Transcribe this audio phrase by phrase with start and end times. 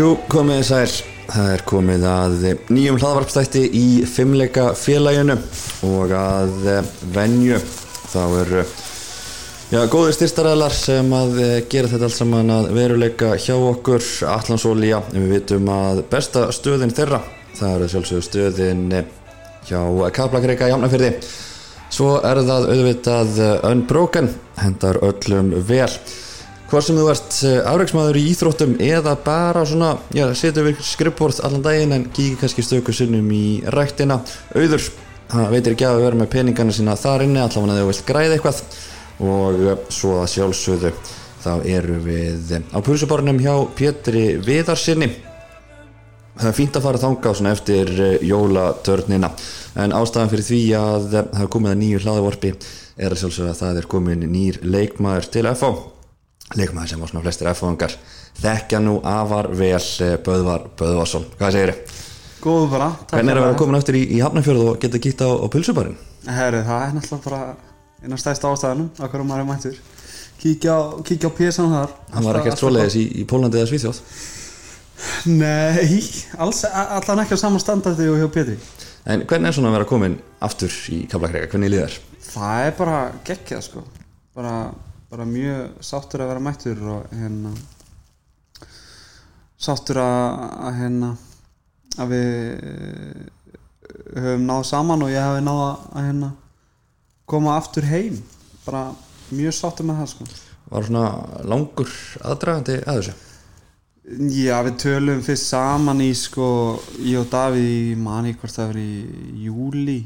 [0.00, 0.92] Jú, komið sæl.
[1.28, 5.34] Það er komið að nýjum hlaðvarpstætti í fimmleika félaginu
[5.84, 6.54] og að
[7.12, 7.58] venju
[8.08, 11.36] þá eru já, góðir styrstaræðlar sem að
[11.74, 14.06] gera þetta allt saman að veruleika hjá okkur
[14.38, 15.02] Allansólíja.
[15.12, 17.20] Við vitum að besta stöðin þeirra,
[17.60, 18.88] það eru sjálfsögur stöðin
[19.68, 19.84] hjá
[20.16, 21.12] Kaplakreika í Jámnafjörði.
[21.92, 24.32] Svo er það auðvitað Unbroken,
[24.64, 25.92] hendar öllum vel.
[26.70, 31.64] Hvað sem þú ert afreiksmaður í íþróttum eða bara svona, já, setja við skrippbórð allan
[31.64, 34.20] daginn en kíkja kannski stöku sinnum í ræktina.
[34.54, 34.86] Auður,
[35.32, 38.38] það veitir ekki að vera með peningana sína þar inni, allavega þegar þú vilt græða
[38.38, 38.62] eitthvað
[39.26, 40.94] og svo að sjálfsögðu
[41.42, 45.12] þá eru við á pulsubornum hjá Pétri Viðarsinni.
[46.38, 49.34] Það er fínt að fara þanga eftir jólatörnina
[49.74, 52.58] en ástæðan fyrir því að það er komið að nýju hlaðavorpi
[52.94, 55.99] er að sjálfsögðu að það er komin nýr leikmaður til FH
[56.58, 57.96] leikmaður sem var svona flestir F-fangar
[58.40, 59.80] þekkja nú afar vel
[60.26, 61.98] Böðvar Böðvarsson, hvað segir þið?
[62.40, 65.32] Góð bara Hvernig er að vera komin eftir í, í Hafnarfjörð og geta gíta á,
[65.36, 65.98] á pulsubarinn?
[66.26, 67.40] Herri, það er náttúrulega bara
[68.00, 69.80] einn af stæðst ástæðanum að hverju maður er mættur.
[70.40, 71.96] Kíkja á, á písan þar.
[72.14, 74.00] Hann var ekkert svoleiðis í, í Pólandi eða Svíþjóð?
[75.28, 76.00] Nei,
[76.40, 78.56] alls, allan ekki á saman standardi og hjá Petri.
[79.08, 81.96] En hvernig er svona að vera komin aftur í Kaplakrega, hvernig líðar?
[82.30, 83.84] Það er bara geggjað sko.
[84.36, 84.54] Bara,
[85.10, 87.52] bara mjög sáttur að vera mættur og hérna
[89.60, 91.10] sáttur að, hérna
[91.98, 92.28] að við
[94.14, 96.30] höfum náð saman og ég hef náð að hérna
[97.30, 98.20] koma aftur heim
[98.66, 98.90] bara
[99.34, 100.30] mjög sáttur með það sko
[100.70, 101.06] Var svona
[101.50, 101.90] langur
[102.22, 103.16] aðdragandi að þessu?
[104.30, 106.46] Já, við tölum fyrst saman í sko,
[107.02, 109.98] ég og Davíð í mani hvort það verið í júli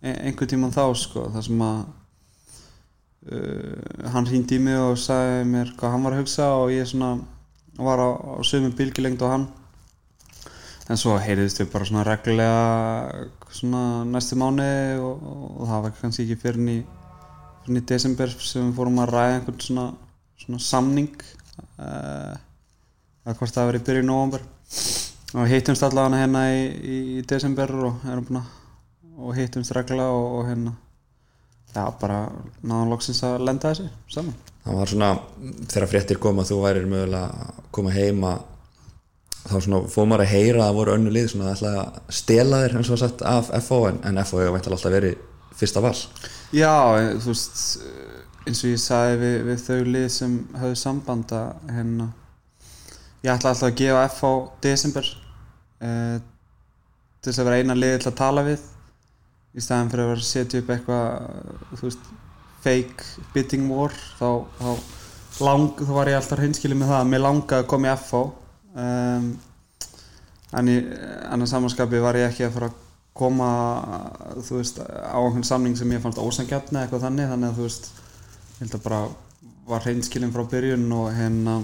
[0.00, 1.80] einhver tíman þá sko, það sem að
[3.28, 6.88] uh, hann hýndi í mig og sagði mér hvað hann var að hugsa og ég
[6.88, 7.16] svona
[7.80, 9.48] var á, á sömu bylgilengd og hann.
[10.90, 14.66] En svo heyriðist við bara svona reglulega svona næstu mánu
[15.02, 15.28] og,
[15.60, 16.80] og það var kannski ekki fyrir í
[17.64, 19.86] fyrir í desember sem við fórum að ræða einhvern svona,
[20.40, 21.24] svona samning
[21.78, 22.34] uh,
[23.26, 24.46] að hvort það verið í byrju november
[25.30, 28.56] og hittumst allavega hérna í, í, í desember og erum búin að
[29.20, 30.74] og hittumst regla og, og hérna
[31.74, 32.20] já bara
[32.62, 34.36] náðan loksins að lenda þessi saman.
[34.64, 35.10] Það var svona,
[35.70, 38.32] þegar fréttir kom að þú værir mögulega að koma heima
[39.40, 42.16] þá svona fóð maður að heyra að það voru önnu lið svona að ætla að
[42.18, 45.22] stela þér eins og sagt af FO en, en FO hefur veintilega alltaf verið
[45.60, 45.94] fyrsta val.
[46.56, 46.74] Já,
[47.22, 47.62] þú veist
[48.46, 52.10] eins og ég sagði við, við þau lið sem höfðu samband að hérna
[53.24, 54.32] ég ætla alltaf að gefa FH
[54.64, 55.08] desember
[55.84, 56.18] uh,
[57.20, 58.68] til þess að vera eina liði til að tala við
[59.50, 62.10] í staðan fyrir að að setja upp eitthvað veist
[62.60, 64.70] fake bidding war þá, þá,
[65.46, 68.20] lang, þá var ég alltaf hinskilið með það að mér langa að koma í FH
[68.84, 69.30] um,
[70.60, 70.76] en í
[71.30, 72.86] annan samanskapi var ég ekki að fara að
[73.20, 73.50] koma
[74.48, 78.60] veist á einhvern samning sem ég fannst ósangjarni eitthvað þannig þannig að þú veist ég
[78.62, 79.00] held að bara
[79.70, 81.56] var hinskilin frá byrjun og hérna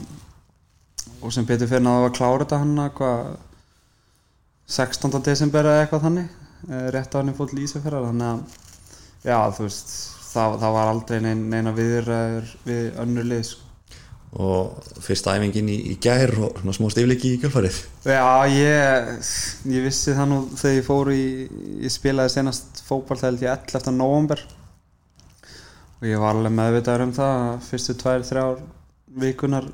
[1.22, 3.22] og sem betur fyrir að það var að klára þetta hann hvað
[4.76, 5.22] 16.
[5.22, 9.92] desember eða eitthvað þannig rétt á henni fótt lýsefærar þannig að já veist
[10.32, 13.62] það, það var aldrei neina, viðræður við önnur lið sko.
[14.36, 17.78] og fyrsta æfingin í, í gær og svona smá stifleiki í kjölfarið
[18.10, 19.30] Já ég
[19.72, 21.24] ég vissi það nú þegar ég fór í
[21.86, 23.94] ég spilaði senast fókbalt held ég 11.
[23.96, 24.42] november
[25.96, 28.60] og ég var alveg meðvitaður um það fyrstu tvær, þrjár
[29.22, 29.70] vikunar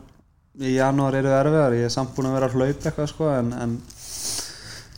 [0.61, 3.53] í janúar eru erfiðar ég er samt búin að vera að hlaupa eitthvað sko en,
[3.57, 3.77] en,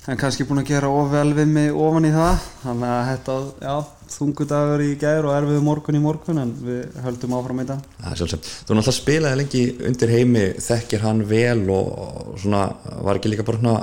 [0.04, 2.48] en kannski búin að gera ofvel við mig ofan í það.
[2.62, 3.76] Þannig að þetta, já,
[4.14, 7.68] þungudagur í gær og erfið morgun í morgun en við höldum áfram í
[8.12, 12.66] er sjálfsög, þú náttúrulega spilaði lengi undir heimi, þekkir hann vel og svona,
[13.06, 13.78] var ekki líka bara svona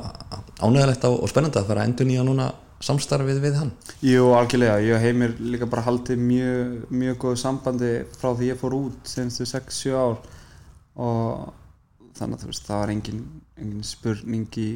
[0.62, 2.51] ánægilegt og spennandi að fara endur nýja núna
[2.86, 3.72] samstarfið við hann?
[4.06, 8.78] Jú, algjörlega, ég heimir líka bara haldið mjög, mjög góð sambandi frá því ég fór
[8.78, 10.16] út senstu 6-7 ár.
[11.01, 11.51] Og
[12.18, 13.22] þannig að það var engin,
[13.57, 14.69] engin spurning í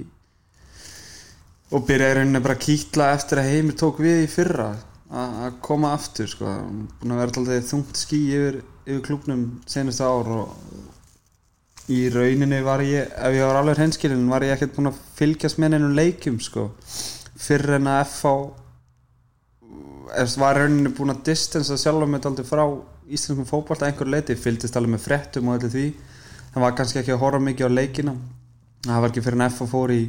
[1.74, 4.70] og byrjaði rauninni bara að kýtla eftir að heimir tók við í fyrra
[5.16, 6.46] að koma aftur sko,
[7.00, 10.48] búin að vera alltaf þungt ský yfir, yfir klúpnum senustu ár og
[11.94, 15.62] í rauninni var ég, ef ég var alveg henskilin var ég ekkert búin að fylgjast
[15.62, 16.64] með neinum leikum sko,
[17.38, 18.34] fyrir en að FH
[20.42, 22.66] var rauninni búin að distansa sjálf með alltaf frá
[23.06, 25.86] íslenskum fókbalt að einhver leiti, fylgist alveg með frettum og allir því.
[26.54, 28.14] Það var kannski ekki að horfa mikið á leikina.
[28.86, 30.04] Það var ekki fyrir en FH fór í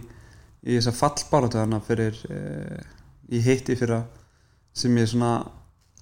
[0.67, 2.87] í þessa fallbáratu þannig fyrir eh,
[3.31, 4.07] í hitti fyrir að
[4.77, 5.35] sem ég svona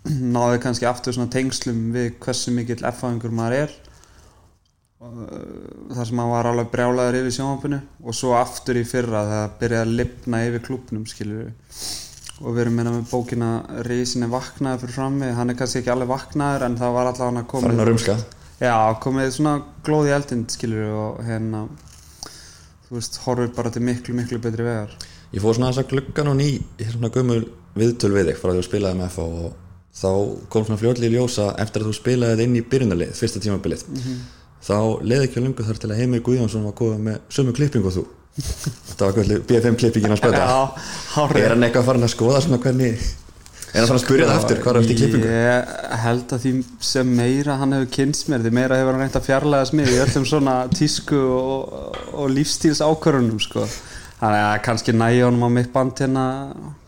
[0.37, 3.75] náði kannski aftur svona tengslum við hversu mikill F-fæðingur maður er.
[5.05, 9.84] Þar sem hann var alveg brjálaður yfir sjónvampinu og svo aftur í fyrra það byrjaði
[9.84, 11.50] að lifna yfir klubnum skilur
[12.40, 13.50] og við erum meina með bókina
[13.84, 17.28] Rísin er vaknaður fyrir frammi hann er kannski ekki alveg vaknaður en það var alltaf
[17.28, 18.17] hann að koma farin að rumska.
[18.62, 21.67] Já, komið svona glóð í eldind skilur og hérna
[22.88, 24.94] þú veist, horfir bara til miklu, miklu betri vegar.
[25.34, 26.48] Ég fór svona þess að glugga nú ný
[26.90, 27.42] svona gömul
[27.75, 29.60] viðtöl við þig frá því að þú spilaði með FH og
[29.94, 30.10] þá
[30.50, 33.84] kom svona fljóðlega í ljósa eftir að þú spilaði þetta inn í byrjunarlið, fyrsta tímabilið
[34.64, 37.90] þá leði ekki á lungu þar til að Heimir Guðjónsson var góða með sömu klippingu
[37.90, 38.04] og þú.
[38.88, 40.46] Þetta var BFM klippingin á spöta
[41.38, 43.04] Er hann eitthvað farin að skoða svona hvernig
[43.75, 45.31] Er hann farin að spyrja það aftur, hvað er eftir klippingu?
[45.35, 45.73] Ég
[46.05, 46.53] held að því
[46.87, 49.97] sem meira hann hefur kynst mér, því meira hefur hann reynt að fjarlæðast mig í
[50.05, 53.67] öllum svona tísku og, og lífstíls ákvörunum sko.
[54.21, 56.26] Þannig að kannski næja honum á mitt band hérna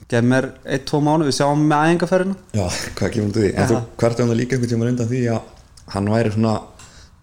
[0.06, 2.66] gef mér ein, tvo mánu, við sjáum með æðingaferðina Já,
[3.00, 3.50] hvað kemur þú því?
[3.58, 5.48] En þú hvert um það líka einhvern tíma undan því að
[5.96, 6.52] hann væri svona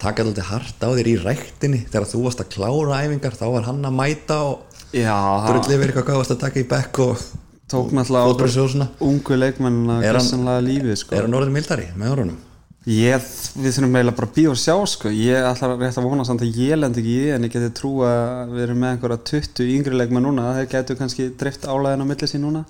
[0.04, 3.66] takað alltaf hart á þér í ræktinni þegar þú varst að klára æfingar þá var
[3.70, 7.24] hann að mæta og það drullið verið eitthvað hvað varst að taka í bekk og
[7.70, 11.14] tók náttúrulega ungu leikmennina Er hann- gressanlega lífið sko.
[11.16, 12.36] Er hann orðin mildari með árunum?
[12.84, 13.16] Ég,
[13.56, 15.08] við þurfum eiginlega bara að býja og sjá sko.
[15.08, 17.70] ég ætla rétt að vona samt að ég lend ekki í því en ég geti
[17.80, 22.04] trú að við erum með einhverja 20 yngri leikmenn núna þeir getur kannski dreift álæðin
[22.04, 22.64] á milli sín núna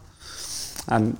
[0.95, 1.17] en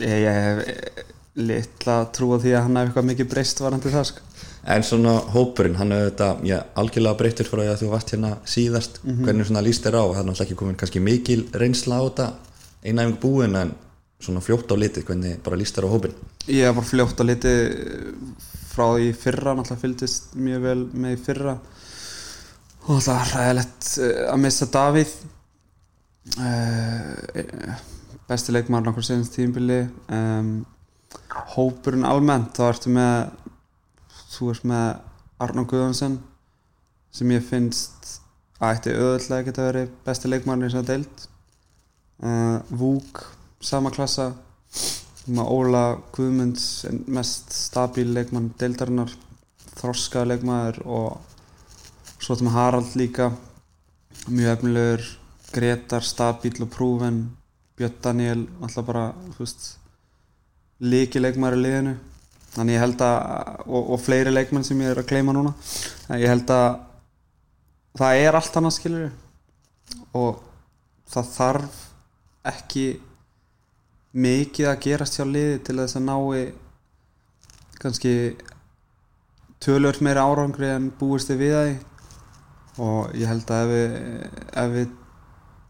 [0.00, 1.04] ég, hef
[1.36, 4.20] litla trú á því að hann hef eitthvað mikið breyst varandi það sko.
[4.64, 8.30] En svona hópurinn, hann hefur þetta já, algjörlega breyttur frá því að þú varst hérna
[8.48, 12.02] síðast hvernig svona líst þér á, það er náttúrulega ekki komin kannski mikil reynsla á
[12.08, 12.28] þetta
[12.84, 13.74] eina æfingu búin en
[14.20, 16.18] svona fljótt á litið hvernig bara líst þér á hópin
[16.50, 17.54] ég bara fljótt að liti
[18.74, 21.54] frá í fyrra náttúrulega fylgdist mjög vel með í fyrra.
[22.90, 25.14] Og er ræðilegt eh, að missa Davíð.
[26.40, 27.74] Uh,
[28.24, 29.82] besti leikmaður nokkur senast tímbili
[31.52, 33.34] hópurinn almennt þá ertu með
[34.32, 34.86] þú ert með
[35.44, 36.16] Arnó Guðvansson
[37.12, 38.08] sem ég finnst
[38.56, 41.26] að ætti auðvitað geta verið besti leikmaður í þess að deild
[42.22, 43.24] uh, Vúk,
[43.60, 44.32] sama klassa.
[45.24, 49.14] Óla Guðmunds mest stabíl leikmann deildarinnar
[49.78, 53.30] þroskaða leikmaður og svo þetta með Harald líka.
[54.28, 55.06] Mjög efnilegur
[55.54, 57.22] Gretar, stabíl og prúven
[57.78, 59.64] Björn Daniel, alltaf bara þú veist
[60.84, 61.94] líki leikmaður í liðinu.
[62.54, 63.16] Þannig ég held að
[63.64, 65.54] og, og fleiri leikmenn sem ég er að gleyma núna.
[66.08, 66.68] En ég held að
[67.98, 69.08] það er allt annað skilur
[70.14, 70.44] og
[71.10, 71.80] það þarf
[72.44, 72.86] ekki
[74.14, 76.42] mikið að gerast hjá liði til þess að nái
[77.82, 78.14] kannski
[79.64, 81.74] tölvöld meira árangri en búist við því.
[82.84, 83.92] Og ég held að ef við,
[84.62, 84.94] ef við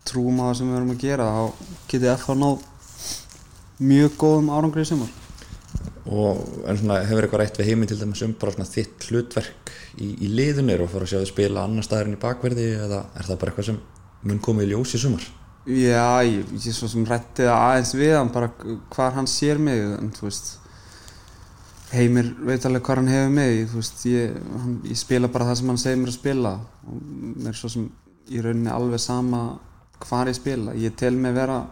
[0.09, 1.45] trúum á það sem við erum að gera þá
[1.91, 2.65] getið FH náð
[3.85, 5.13] mjög góðum árangri í sumar.
[6.05, 6.41] Og
[6.79, 10.33] svona hefur eitthvað rætt við heimi til dæmis um bara svona þitt hlutverk í, í
[10.33, 13.41] liðunir og fara að sjá þið spila annar staðar en í bakverði eða er það
[13.41, 13.81] bara eitthvað sem
[14.25, 15.27] mun komið í ljós í sumar?
[15.65, 18.51] Já, ég, ég svo sem rætti það aðeins við hann bara
[18.93, 20.51] hvar hann sér mig en þú veist
[21.95, 25.57] Heimir veit alveg hvað hann hefur mig þú veist, ég, hann, ég spila bara það
[25.61, 26.53] sem hann segir mér að spila
[26.85, 26.99] og
[27.39, 27.87] mér er svo sem
[28.29, 29.41] í rauninni alveg sama
[30.05, 31.63] hvar ég spila, ég tel mig vera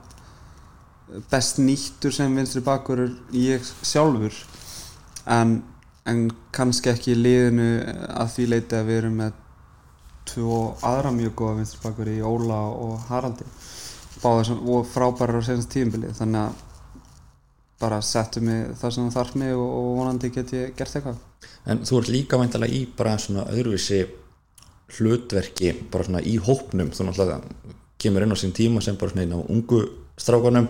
[1.28, 3.04] best nýttur sem vinstri bakur
[3.36, 4.32] ég sjálfur
[5.36, 5.58] en,
[6.08, 6.24] en
[6.56, 7.68] kannski ekki í liðinu
[8.08, 9.38] að því leiti að við erum með
[10.32, 13.52] tvo aðra mjög góða vinstri bakur í Óla og Haraldi
[14.22, 16.60] báðir sem, og frábærar á senast tíumbili þannig að
[17.82, 21.22] bara settu mig það sem þarf mig og, og vonandi get ég gert eitthvað.
[21.66, 24.04] En þú ert líka væntalega í bara svona öðruvísi
[24.98, 26.92] hlutverki bara svona í hópnum.
[26.94, 27.40] Þú náttúrulega
[28.02, 29.82] kemur inn á sín tíma sem bara svona einn á ungu
[30.20, 30.68] strákanum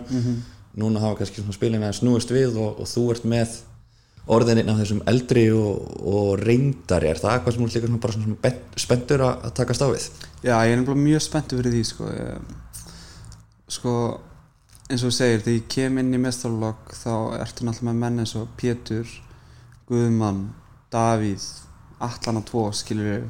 [0.78, 3.61] núna hafa kannski svona spilin að snúist við og, og þú ert með
[4.32, 7.11] orðin einn af þessum eldri og, og reyndari.
[7.11, 8.52] Er það eitthvað sem þú líka svona bara svona
[8.87, 10.11] spenntur að, á við?
[10.42, 12.62] Já, ég er nefnilega mjög spenntur fyrir því sko, ég,
[13.73, 13.95] sko
[14.93, 18.23] eins og þú segir, þegar ég kem inn í mestarlokk þá ertu náttúrulega með menn
[18.23, 19.09] eins og Pétur,
[19.88, 20.43] Guðmann
[20.93, 21.47] Davíð,
[22.02, 23.29] Allana 2 skilur við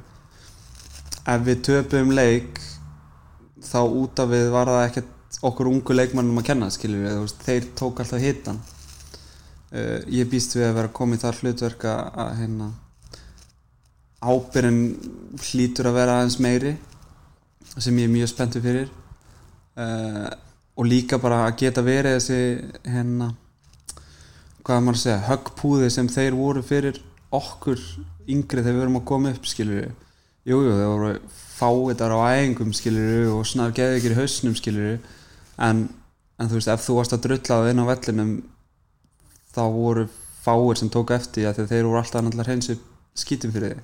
[1.23, 2.59] ef við töpum leik
[3.63, 7.45] þá út af við var það ekkert okkur ungu leikmannum að kenna skilur við, veist,
[7.47, 12.73] þeir tók alltaf hitan uh, ég býst við að vera komið þar hlutverk að hérna
[14.23, 14.83] ábyrðin
[15.43, 16.75] hlýtur að vera aðeins meiri
[17.77, 18.91] sem ég er mjög spenntur fyrir
[19.76, 20.29] uh,
[20.76, 22.41] og líka bara að geta verið þessi
[22.88, 23.33] hérna
[24.62, 27.00] hvað maður að segja, höggpúði sem þeir voru fyrir
[27.35, 27.81] okkur
[28.31, 29.91] yngri þegar við vorum að koma upp skilur
[30.47, 34.97] jújú, þeir voru fáiðar á æfingum skilur og snar geði ekki í hausnum skilur
[35.59, 35.87] en,
[36.38, 38.33] en þú veist, ef þú varst að drulla á inn á vellinum
[39.52, 40.07] þá voru
[40.43, 42.88] fáir sem tók eftir því að þeir voru alltaf náttúrulega hreins upp
[43.19, 43.83] skítum fyrir þig.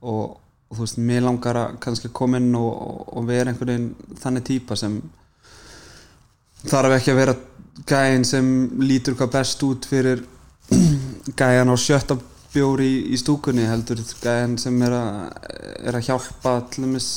[0.00, 0.38] Og,
[0.70, 4.46] og þú veist, mér langar að kannski koma inn og, og, vera einhvern veginn þannig
[4.46, 5.00] típa sem
[6.70, 7.34] þarf ekki að vera
[7.90, 8.50] gæðin sem
[8.84, 10.22] lítur hvað best út fyrir
[11.40, 12.18] gæðan á sjötta
[12.52, 15.20] bjóri í, í stúkunni heldur gæðan sem er að,
[15.90, 17.10] er að hjálpa allumis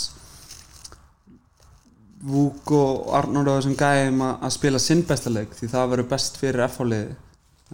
[2.23, 6.37] Vúk og Arnór og þessum gæðum að, spila sinn besta leik því það verður best
[6.39, 7.17] fyrir F-fáliði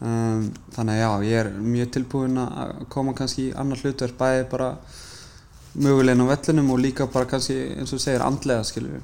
[0.02, 4.48] um, þannig að já, ég er mjög tilbúin að koma kannski í annar hlutverk bæði
[4.50, 4.72] bara
[5.76, 9.02] mögulegin á vellinum og líka bara kannski eins og segir andlega skilur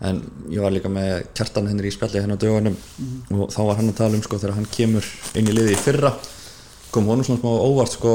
[0.00, 2.76] En ég var líka með kjartan henni í spjalli henni á dögunum
[3.34, 5.80] og þá var hann að tala um sko þegar hann kemur inn í liði í
[5.82, 6.12] fyrra
[6.94, 8.12] kom honum svona smá óvart sko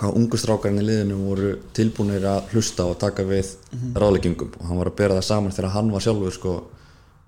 [0.00, 3.52] hvað ungustrákarinn í liðinu voru tilbúinir að hlusta og taka við
[3.92, 6.54] ráðleggingum og hann var að bera það saman þegar hann var sjálfur sko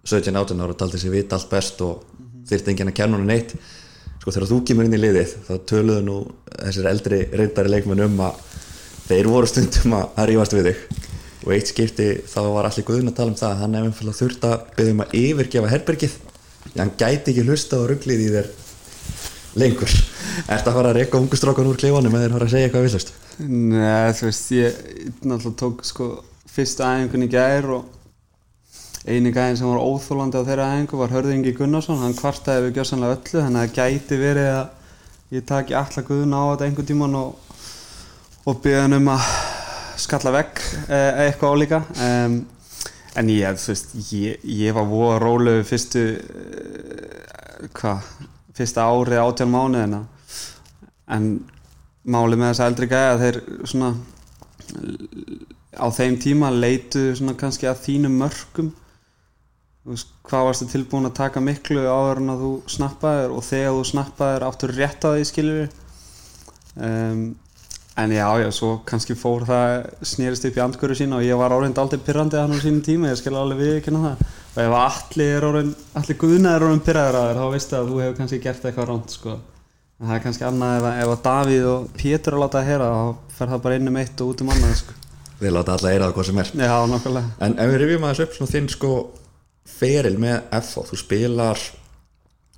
[0.08, 2.02] 17-18 ára og taldi sig vita allt best og
[2.48, 3.54] þyrfti enginn að kenna hann neitt.
[4.18, 6.16] Sko þegar þú kemur inn í liðið þá töluðu nú
[6.48, 8.40] þessir eldri reyndari leikmenn um að
[9.12, 10.82] þeir voru stundum að, að rífast við þig.
[11.42, 14.18] Og eitt skipti þá var allir guðun að tala um það að hann hefði fyrir
[14.18, 16.18] þurft að byggja um að yfirgefa herbergið.
[16.66, 18.52] Því hann gæti ekki hlusta og rugglið í þér
[19.58, 19.96] lengur.
[20.46, 23.10] Ertu að fara að reyka ungustrákan úr klefanum eða er fara að segja eitthvað villast?
[23.42, 24.78] Nei, þú veist, ég
[25.24, 26.08] náttúrulega tók sko
[26.52, 27.98] fyrstu æfingun í gær og
[29.08, 33.16] eini gæðin sem var óþólandi á þeirra æfingu var Hörðingi Gunnarsson, hann kvartaði við gjössanlega
[33.16, 37.18] öllu, þannig að það gæti verið að ég taki alla guðuna á þetta einhvern tíman
[37.18, 37.48] og,
[38.46, 39.28] og byggja hann um að
[40.02, 42.40] skalla vekk eh, eitthvað álíka um,
[43.20, 48.08] en ég, þú veist, ég, ég var voða rólegu fyrstu uh, hvað,
[48.56, 50.02] fyrsta árið átján mánuðina.
[51.12, 51.26] En
[52.02, 53.90] málið með þessa eldri gæða þeir svona
[55.76, 58.72] á þeim tíma leitu svona kannski að þínum mörgum
[59.88, 63.86] veist, hvað varstu tilbúin að taka miklu áður en að þú snappaðir og þegar þú
[63.92, 65.62] snappaðir áttur rétt að því skiljur
[66.76, 67.24] um,
[67.96, 69.72] en já, já, svo kannski fór það
[70.08, 72.82] snýrist upp í andgöru sína og ég var árind aldrei pyrrandi að hann á sínum
[72.86, 74.22] tíma ég skil alveg viðkynna það.
[74.52, 75.58] Og ef allir er
[76.00, 78.88] allir guðna er orðin pyrraður að þér þá veistu að þú hefur kannski gert eitthvað
[78.92, 79.34] ránt sko.
[80.02, 82.68] en það er kannski annað ef, að- ef að Davíð og Pétur að láta það
[82.72, 84.92] heyra þá fer það bara inn um eitt og út um annað sko.
[85.42, 86.50] Við láta alla eira það hvað sem er.
[86.56, 88.90] Já, En ef við rifjum aðeins upp svona þinn sko
[89.66, 91.58] feril með FO, þú spilar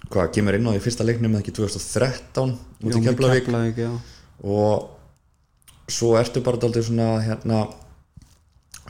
[0.08, 3.48] hvað, kemur inn á því fyrsta leiknum eða ekki 2013 út í Keflavík.
[4.44, 4.90] Og
[5.90, 7.64] svo ertu bara daldið svona hérna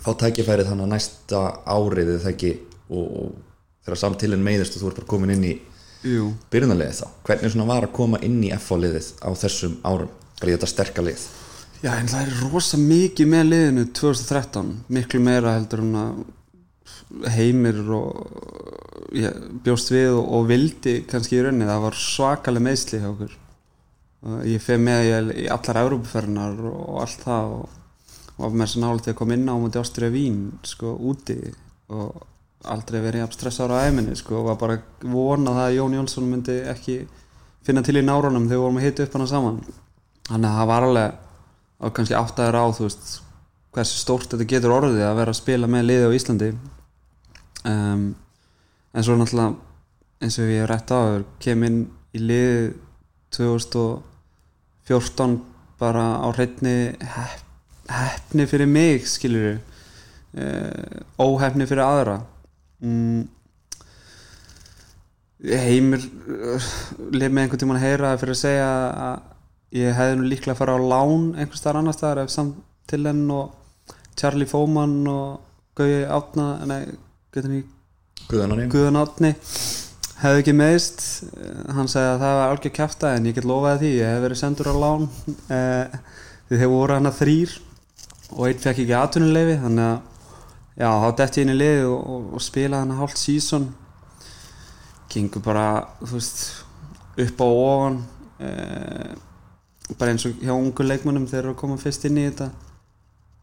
[0.05, 2.53] fá tækifærið þannig að næsta árið eða ekki?
[2.93, 3.31] Og, og
[3.85, 5.55] þegar samtilinn meiðist og þú ert bara komin inn í
[6.53, 7.07] byrjunarliðið þá.
[7.29, 10.71] Hvernig svona var að koma inn í FO liðið á þessum árum, bara í þetta
[10.71, 11.27] sterka lið?
[11.85, 15.85] Já, en það er rosa mikið með liðinu 2013, miklu meira heldur
[17.35, 23.01] heimir og ég bjóst við og, og vildi kannski í rauninni, það var svakalega meðsli
[23.03, 23.37] hjá okkur
[24.49, 27.81] ég feg með ég, í allar Európaferðinar og allt það og,
[28.39, 31.37] og með þess að nála til að koma inn á múti Ástriða Vín sko úti
[31.93, 32.23] og
[32.65, 36.31] aldrei verið jafn stressaður á æminni sko og var bara vona það að Jón Jónsson
[36.31, 36.97] myndi ekki
[37.65, 39.61] finna til í nárunum þegar við vorum að hita upp hana saman.
[40.29, 41.21] Þannig að það var alveg
[41.85, 43.13] og kannski áttaður á þú veist
[43.75, 46.51] hversu stórt þetta getur orðið að vera að spila með liði á Íslandi.
[47.65, 48.05] Um,
[48.95, 51.01] en svo náttúrulega eins og ég hef rætt á
[51.43, 51.79] kem inn
[52.15, 52.73] í liði
[54.89, 55.39] 2014
[55.81, 56.95] bara á hreitni
[57.91, 62.19] hefni fyrir mig skilur uh, óhefni fyrir aðra.
[62.85, 63.25] Mm,
[65.45, 66.69] heimir uh,
[67.13, 68.69] lef með einhvern tímann að heyra fyrir að segja
[69.09, 69.17] að
[69.75, 72.61] ég hefði nú líklega að fara á lán einhvers staðar annar staðar ef samt
[72.91, 75.41] til henn og Charlie Foman og
[75.75, 76.85] Gauði Átna nei,
[77.35, 79.33] Guðan Guðan Átni
[80.25, 81.05] hefði ekki meðist
[81.77, 84.41] hann sagði að það var algjör kæfta en ég get lofaði því, ég hef verið
[84.41, 85.07] sendur á lán.
[85.53, 85.97] Eh,
[86.49, 87.55] því þeir voru hann að þrýr
[88.35, 89.97] og einn fekk ekki atvinnuleifi þannig að
[90.81, 93.71] já, þá detti ég inn í liði og, og, og spilaði hann að hálft sísón
[95.15, 95.67] gengur bara
[96.01, 96.43] þú veist,
[97.25, 98.03] upp á ofan.
[98.43, 99.15] Eh,
[99.99, 102.51] bara eins og hjá ungu leikmönnum þegar að koma fyrst inn í þetta.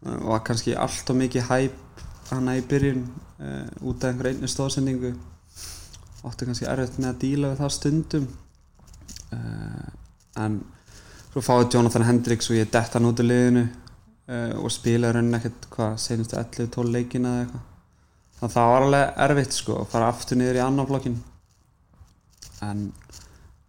[0.06, 3.06] Eh, var kannski allt og mikið hæp hana í byrjun
[3.40, 5.14] eh, út af einhver einni stóðsendingu
[6.28, 8.28] átti kannski erfitt með að díla við það stundum.
[9.32, 9.90] Uh,
[10.44, 10.60] en
[11.32, 15.40] svo fáið Jonathan Hendricks og ég dett hann út í liðinu uh, og spilaði raunin
[15.40, 17.68] ekkert hvað, senustu 11-12 leikina eða eitthvað.
[18.38, 21.20] Þannig að það var alveg erfitt sko að fara aftur niður í annar flokkin
[22.66, 22.88] en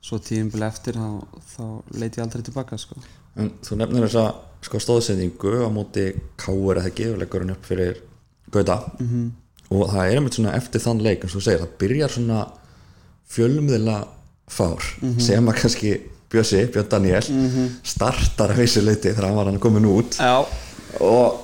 [0.03, 1.09] svo tíðinbili eftir þá,
[1.53, 1.65] þá
[1.97, 2.99] leiti ég aldrei tilbaka sko.
[3.41, 4.25] En þú nefnir þessa
[4.65, 6.09] sko, stóðsendingu á móti
[6.41, 8.01] káur eða ekki og leggur hann upp fyrir
[8.53, 8.83] Gauta.
[8.99, 9.31] -hmm.
[9.73, 12.41] Og það er einmitt svona eftir þann leik eins og segir, það byrjar svona
[13.33, 13.99] fjölumðila
[14.53, 14.85] fár
[15.23, 15.93] sem að kannski
[16.33, 17.27] Bjössi, Björn Daniel
[17.85, 20.17] startar að vissu leiti þegar hann var hann komin út.
[20.17, 20.39] Já,
[21.05, 21.43] og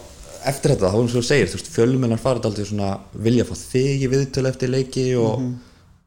[0.49, 2.89] eftir þetta, þá eins og þú segir þú veist, fjölmennar farið aldrei svona
[3.27, 5.45] vilja fá þig í viðtölu eftir leiki og,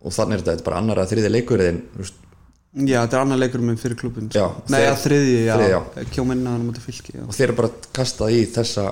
[0.02, 2.18] og þannig er þetta, þetta er bara annar að þriði leikurinn þú veist,
[2.90, 5.76] já, þetta er annar leikur minn fyrir klubun Já, Nei, þeir- að þriðji, já, þriðji,
[5.78, 6.10] já.
[6.16, 7.24] Kjóminn að hann múti fylki já.
[7.28, 8.88] og þeir eru bara kastað í þessa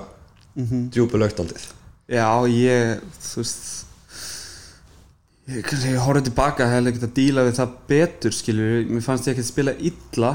[0.94, 1.66] djúpu lögtaldið
[2.10, 3.68] já, ég, þú veist
[5.50, 9.34] ég, ég horfði tilbaka hefði ekkert að díla við það betur skilur, mér fannst ég
[9.34, 10.32] ekki að spila illa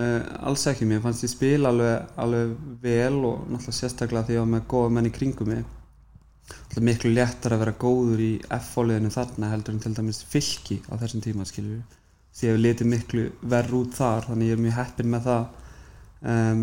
[0.00, 4.44] uh, alls ekki, mér fannst ég spila alveg, alveg vel og náttúrulega sérstaklega því ég
[4.44, 5.62] var með góða menn í kringum mig.
[6.50, 10.94] Náttúrulega miklu léttar að vera góður í F-fóliðinu þarna heldur en til dæmis fylki á
[10.98, 11.80] þessum tíma skilur
[12.30, 15.48] því ég hef litið miklu verð út þar þannig ég er mjög heppin með það.
[16.30, 16.62] Um,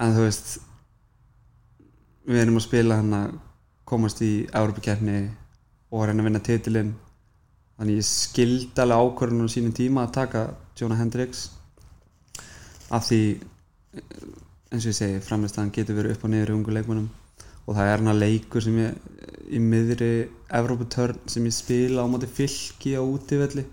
[0.00, 0.58] en þú veist
[2.30, 3.38] við erum að spila hann að
[3.90, 5.20] komast í Európa-kefni
[5.90, 6.92] og reyna að vinna titilinn.
[7.80, 10.44] Þannig ég skildi alveg ákvörðunum á sínum tíma að taka
[10.78, 11.48] Jonah Hendricks.
[12.94, 13.22] Af því
[14.70, 17.08] eins og ég segi, framistæðan getur verið upp og niður í ungu leikmunum
[17.66, 18.90] og það er hann að leikur sem ég
[19.50, 20.10] í miðri
[20.60, 23.64] Evróputörn sem ég spila á móti fylki á útivelli.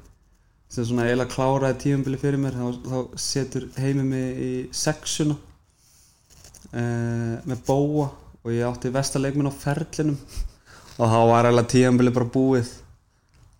[0.70, 5.38] Sem svona eiginlega kláraði tíumbili fyrir mér þá, þá setur heimi mig í sexuna
[6.74, 8.10] uh, með bóa
[8.48, 10.18] og ég átti vestaleikminn á ferlinum.
[10.98, 12.72] Og þá var eiginlega tíumbili bara búið.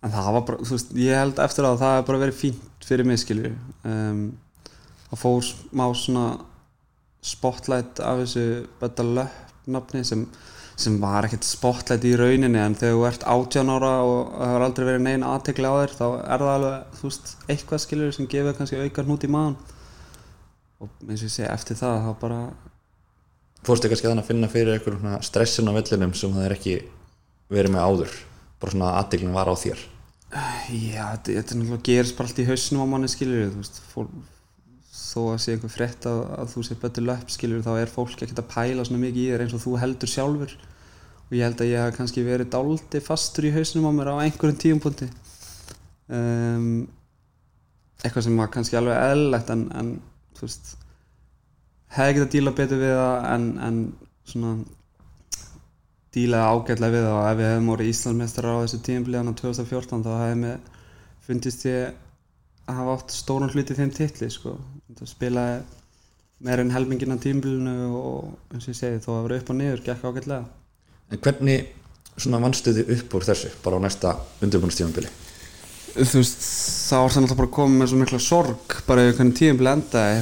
[0.02, 2.68] En það var bara, þú veist, ég held eftir að það hefur bara verið fínt
[2.88, 3.50] fyrir mig skilju
[3.88, 4.28] um,
[5.10, 6.26] það fór smá svona
[7.24, 8.44] spotlight af þessu
[8.80, 10.22] Betta Löpp nafni sem,
[10.78, 14.64] sem var ekkert spotlight í rauninni en þegar þú ert 18 ára og það har
[14.64, 18.30] aldrei verið negin aðtekli á þér þá er það alveg, þú veist, eitthvað skilur sem
[18.32, 19.58] gefur kannski auka hnút í maðan
[20.78, 22.40] og eins og ég segi eftir það þá bara,
[23.66, 26.74] fórstu kannski þannig að finna fyrir einhverjum stressin á vellinum sem það er ekki
[27.52, 28.16] verið með áður?
[28.58, 29.84] Bara svona aðdeglun var á þér.
[30.28, 33.08] Já, þetta, er náttúrulega gerist bara allt í hausnum á manni
[33.92, 34.10] fólk,
[34.98, 38.18] þó að sé einhver frétt að, að þú sé betur löpp skilur þá er fólk
[38.18, 40.52] ekkert að pæla svona mikið í þér eins og þú heldur sjálfur.
[41.28, 44.22] Og ég held að ég hef kannski verið dáliti fastur í hausnum á mér á
[44.24, 45.08] einhverjum tíumpunkti
[46.08, 46.86] um,
[48.02, 49.90] eitthvað sem var kannski alveg eðlilegt en, en
[50.38, 50.74] þú veist
[51.94, 53.78] hefði ekki að díla betur við það en, en
[54.28, 54.52] svona
[56.16, 57.16] dílaði ágætlega við það.
[57.16, 60.60] Og ef við hefum orðið Íslandsmestrar á þessu tíumblíðan á 2014 þá hefði mér
[61.28, 62.04] fundist ég
[62.68, 64.58] að hafa átt stóran hluti þeim titli sko.
[65.08, 65.60] spilaði
[66.44, 69.58] meir en helmingin á tíumblíðinu og eins og ég segi þó að vera upp og
[69.58, 70.44] niður gekk ágætlega.
[71.08, 71.72] En hvernig
[72.18, 75.10] svona vannstu þið upp úr þessu bara á næsta undirbúinnstífambili
[75.98, 76.42] þú veist
[76.88, 80.20] þá var það náttúrulega bara komið með svo mikla sorg bara ef hvernig tíumblíð endaði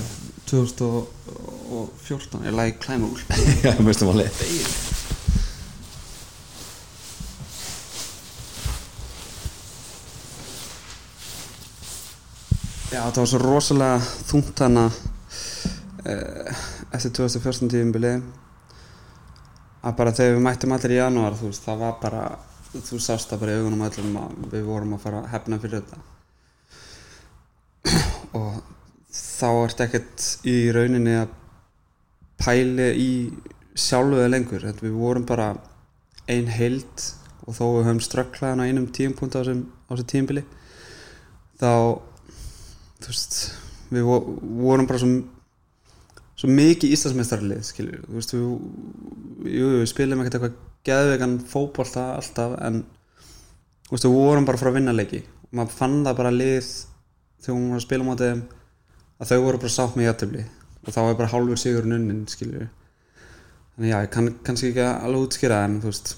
[1.67, 3.21] 2014 ég lagi klæmul
[3.67, 4.31] já, mestum alveg
[12.87, 13.97] Já, það var svo rosalega
[14.31, 18.13] þungt hana uh, eftir 2014 tíðumbili
[19.87, 22.23] að bara þegar við mættum allir í janúar þú veist, það var bara
[22.85, 25.83] þú sást það bara í augunum öllum að við vorum að fara að hefna fyrir
[25.83, 25.99] þetta.
[28.37, 28.57] Og
[29.17, 31.35] þá ert ekkert í rauninni að
[32.43, 33.11] pæli í
[33.77, 34.67] sjálfuðu lengur.
[34.83, 35.51] Við vorum bara
[36.29, 37.05] ein heild
[37.47, 40.43] og þó við höfum strökklaðan á einum tíumpunkt á þessu tíumbili
[41.61, 41.71] þá
[43.07, 43.37] veist
[43.95, 44.25] við vo-
[44.65, 45.11] vorum bara svo,
[46.35, 46.91] svo mikið
[48.11, 48.43] veist við,
[49.55, 50.59] jú, við spilum ekkert eitthvað
[50.91, 52.83] geðvegan fótbolta alltaf en
[53.93, 56.67] veist við vorum bara frá að vinna leiki og maður fann það bara lið
[57.47, 58.43] þegar hún var að spila á þeim
[59.23, 60.45] að þau voru bara sátt með jættöfli
[60.87, 62.69] og þá var bara hálfur sigur nunnin skilur
[63.77, 66.15] þannig já, ég kann kannski ekki alveg útskýra en þú veist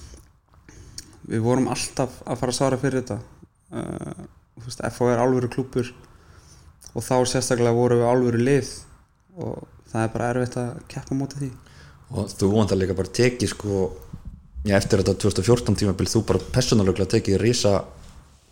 [1.29, 3.19] við vorum alltaf að fara að svara fyrir þetta.
[3.69, 4.27] Uh,
[4.59, 5.91] þú veist, FH er alvöru klúpur
[6.89, 8.71] og þá sérstaklega voru við alvöru lið
[9.39, 11.51] og það er bara erfitt að keppa móti því.
[12.09, 13.83] Og þú vontar líka bara tekið sko
[14.65, 17.75] já, eftir þetta 2014 tímabil þú bara personalöglega tekið rísa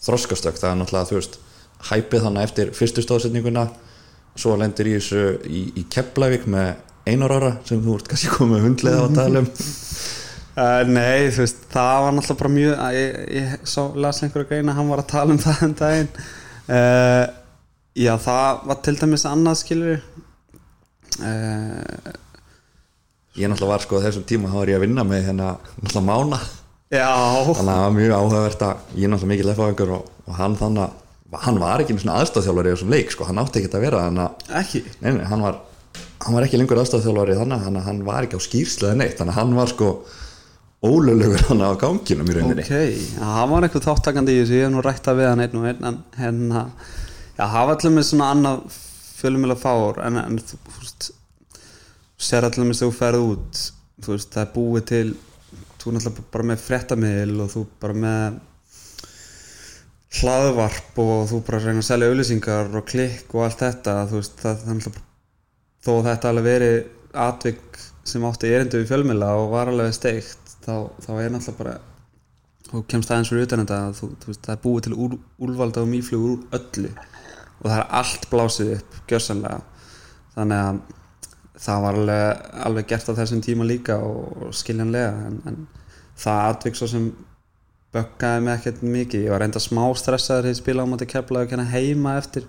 [0.05, 1.39] þroskastök, það er náttúrulega þú veist
[1.89, 3.65] hæpið þannig eftir fyrstu stóðsetninguna
[4.37, 6.75] svo lendir í þessu í, í Keflavík með
[7.07, 9.51] einar ára sem þú ert kannski komið hundlega að tala um.
[10.57, 14.73] Uh, Nei, þú veist, það var náttúrulega bara mjög ég, ég sá, las einhverja greina
[14.73, 16.07] hann var að tala um það um daginn.
[16.65, 17.25] Uh,
[17.97, 20.01] Já, það var til dæmis annað skilur
[21.21, 22.09] uh,
[23.37, 25.47] ég náttúrulega var sko á þessum tíma þá var ég að vinna með hérna
[25.79, 26.39] náttúrulega mána.
[26.93, 30.37] Já, þannig að það var mjög áhugavert að ég er náttúrulega mikið lefaðingur og, og
[30.37, 33.61] hann þannig að hann var ekki með svona aðstafþjálfari í þessum leik sko, hann átti
[33.61, 34.21] ekki að vera að
[34.61, 34.83] ekki?
[35.01, 35.57] Nei, nei, hann var,
[36.23, 39.41] hann var ekki lengur aðstafþjálfari þannig að hann var ekki á skýrslega neitt þannig að
[39.41, 39.89] hann var sko
[40.87, 42.63] ólöglegur hann á ganginum í rauninni.
[42.63, 42.71] Ok,
[43.17, 45.59] já, hann var eitthvað þáttakandi í þessu, ég hef nú rætt það við hann einn
[45.59, 46.63] og einn en hérna,
[47.37, 48.77] Já, það var allir með svona annað
[49.17, 51.09] fjölumjöla fár en, en þú veist
[52.27, 53.59] sér allir með þú ferð út
[54.05, 55.07] þú veist, það er búið til
[55.77, 58.39] þú náttúrulega bara með fréttamiðil og þú bara með
[60.15, 64.63] hlaðvarp og þú bara reyna að selja auðlýsingar og klikk og allt þetta veist, það,
[64.63, 65.01] það
[65.83, 66.77] þó þetta alveg verið
[67.27, 71.75] atvik sem átti erindu í fjölmjöla og var alveg steikt þá, þá er náttúrulega bara
[72.67, 75.83] þú kemst aðeins fyrir utan þetta þú, þú veist, það er búið til úr, úrvalda
[75.83, 76.91] og mýflug úr öllu
[77.57, 79.59] og það er allt blásið upp gjörsanlega
[80.37, 80.81] þannig að
[81.57, 85.63] það var alveg, alveg gert á þessum tíma líka og, og skiljanlega en, en
[86.17, 87.07] það atvik svo sem
[87.97, 89.27] böggaði mig ekkert mikið.
[89.27, 92.47] Ég var reynda smá stressaður ég spilaði á móti kefla og kenna heima eftir.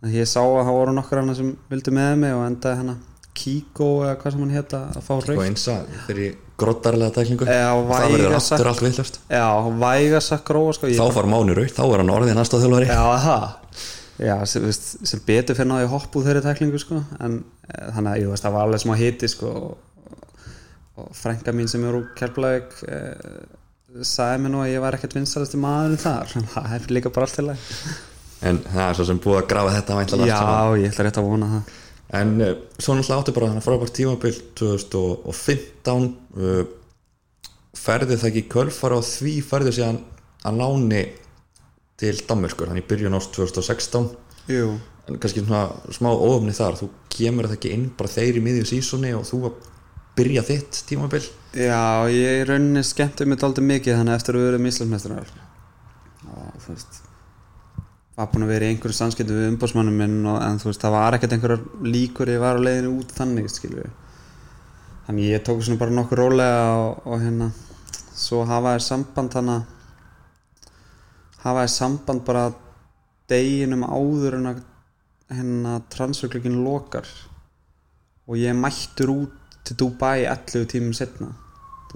[0.00, 3.00] En ég sá að það voru nokkur hana sem vildi með mig og endaði hana
[3.40, 7.46] Kiko eða hvað sem hann hétta að fá og raukt eins að fyrir grottarlega tæklingu.
[7.46, 9.46] Það verður aftur allt villast Já,
[9.80, 10.90] væga sagt gróa sko.
[10.90, 12.90] Þá far Máni raut, þá er hann orðið næsta þjálfari.
[12.90, 13.46] Já, það
[14.20, 16.98] Já, sem, veist, sem betur fyrir náði hopp úr þeirri tæklingu sko.
[17.24, 20.18] En e, þannig að ég veist það var alveg smá hiti sko og,
[21.00, 23.00] og frænka mín sem er úr Kjærplæk e,
[24.06, 26.34] sagði mér nú að ég var ekkert vinstalisti maðurinn þar.
[26.54, 27.68] Það er líka bara allt til að
[28.40, 30.18] en það er svo sem búið að grafa þetta.
[30.28, 30.42] Já,
[30.80, 31.78] ég ætla rétt að vona það.
[32.20, 36.06] En uh, svo náttúrulega áttu bara þannig frábært tímabil 2015
[36.40, 36.62] uh,
[37.78, 40.00] ferði það ekki kölfar á því ferði síðan
[40.48, 41.02] að láni
[42.00, 44.08] til Danmörkur, þannig í byrjun ást 2016
[44.50, 44.72] Jú,
[45.06, 48.70] en kannski svona smá óöfni þar þú kemur það ekki inn bara þeir í miðju
[48.72, 49.68] sísoni og þú að
[50.18, 51.22] byrja þitt tímabil?
[51.54, 55.32] Já, ég rauninni skemmti mig dálítið mikið þannig eftir að við erum íslensmestrar
[56.30, 57.00] og þú veist
[58.16, 60.96] var búin að vera í einhverju samskiptu við umbósmannum minn og, en þú veist, það
[60.96, 63.88] var ekkert einhverjar líkur ég var á leiðinu út þannig, skilju
[65.06, 67.50] þannig ég tók svona bara nokkur rólega og, og hérna
[68.14, 69.76] svo hafa þér samband þannig
[71.44, 72.50] hafa þér samband bara
[73.30, 74.62] deginum áður en að
[75.30, 77.06] hérna transferklökin lokar.
[78.26, 81.30] Og ég mættur út til Dubai 11 tímum setna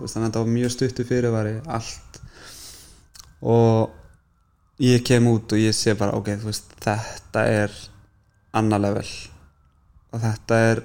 [0.02, 2.18] veist, þannig að þetta var mjög stuttu fyrirvari allt.
[3.44, 7.78] Og ég kem út og ég sé bara ok, veist, þetta er
[8.56, 9.06] annar level.
[10.14, 10.82] Og þetta er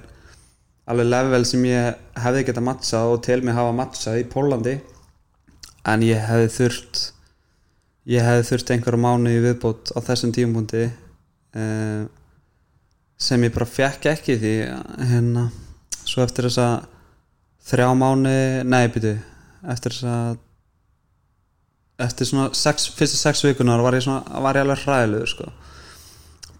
[0.90, 4.76] alveg level sem ég hefði geta matchað og til mig hafa matchað í Pólandi
[5.88, 7.02] en ég hefði þurft
[8.10, 12.02] ég hefði þurft einhverja mánu í viðbót á þessum tímapunkti uh,
[13.20, 14.54] sem ég bara fekk ekki því
[15.12, 15.46] hérna
[16.10, 16.86] svo eftir þess að
[17.70, 19.16] þrjá mánu, nei byrju
[19.70, 20.38] eftir þess að
[22.00, 25.50] eftir svona sex, fyrstu sex vikunar var ég, svona, var ég alveg hræðilegur sko.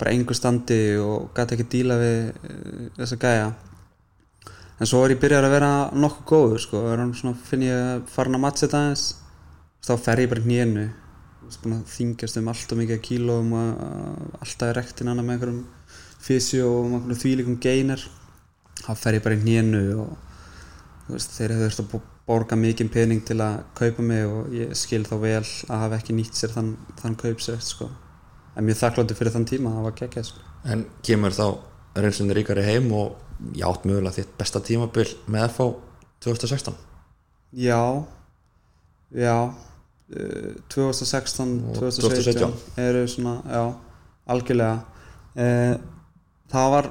[0.00, 3.50] bara einhver standi og gæti ekki díla við uh, þessa gæja
[4.80, 6.84] en svo er ég byrjar að vera nokkuð góður sko.
[7.16, 9.06] svona, finn ég farin að matcha þetta aðeins
[9.80, 10.44] þá fer ég bara
[11.80, 15.62] að þingjast um alltaf mikið kílóum og uh, alltaf er rektin annað með einhverjum
[16.20, 18.04] fysio og einhverjum þvílikum geinar
[18.84, 20.16] þá fer ég bara í hnénu og
[21.10, 25.02] veist, þeir hefur þurft að borga mikið pening til að kaupa mig og ég skil
[25.08, 27.90] þá vel að hafa ekki nýtt sér þann, þann kaupsett sko.
[28.54, 30.44] en mjög þakkláttur fyrir þann tíma það var geggjað sko.
[30.70, 31.46] en kemur þá
[31.98, 33.16] reynslunni ríkari heim og
[33.56, 35.68] ég átt mögulega þitt besta tímabil með FH
[36.26, 36.78] 2016
[37.66, 37.80] já
[39.10, 42.54] já uh, 2016 Og 2017 2017.
[42.84, 43.64] eru svona, já,
[44.30, 44.76] algjörlega
[45.34, 45.74] uh,
[46.50, 46.90] það var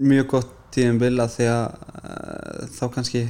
[0.00, 1.64] mjög gott tíðanbill að því að
[2.02, 3.26] uh, þá kannski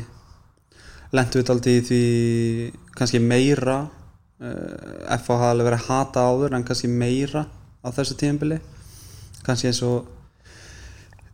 [1.13, 2.05] lentu við aldrei í því
[2.97, 3.81] kannski meira
[4.43, 7.45] FH hafði alveg verið að hata áður en kannski meira
[7.83, 8.59] á þessu tíðanbilli
[9.47, 10.09] kannski eins og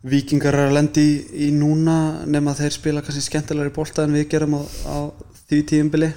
[0.09, 1.14] vikingar er að lendi í,
[1.47, 4.97] í núna nema þeir spila kannski skemmtilegri bolta en við gerum á, á
[5.49, 6.11] því tíðanbilli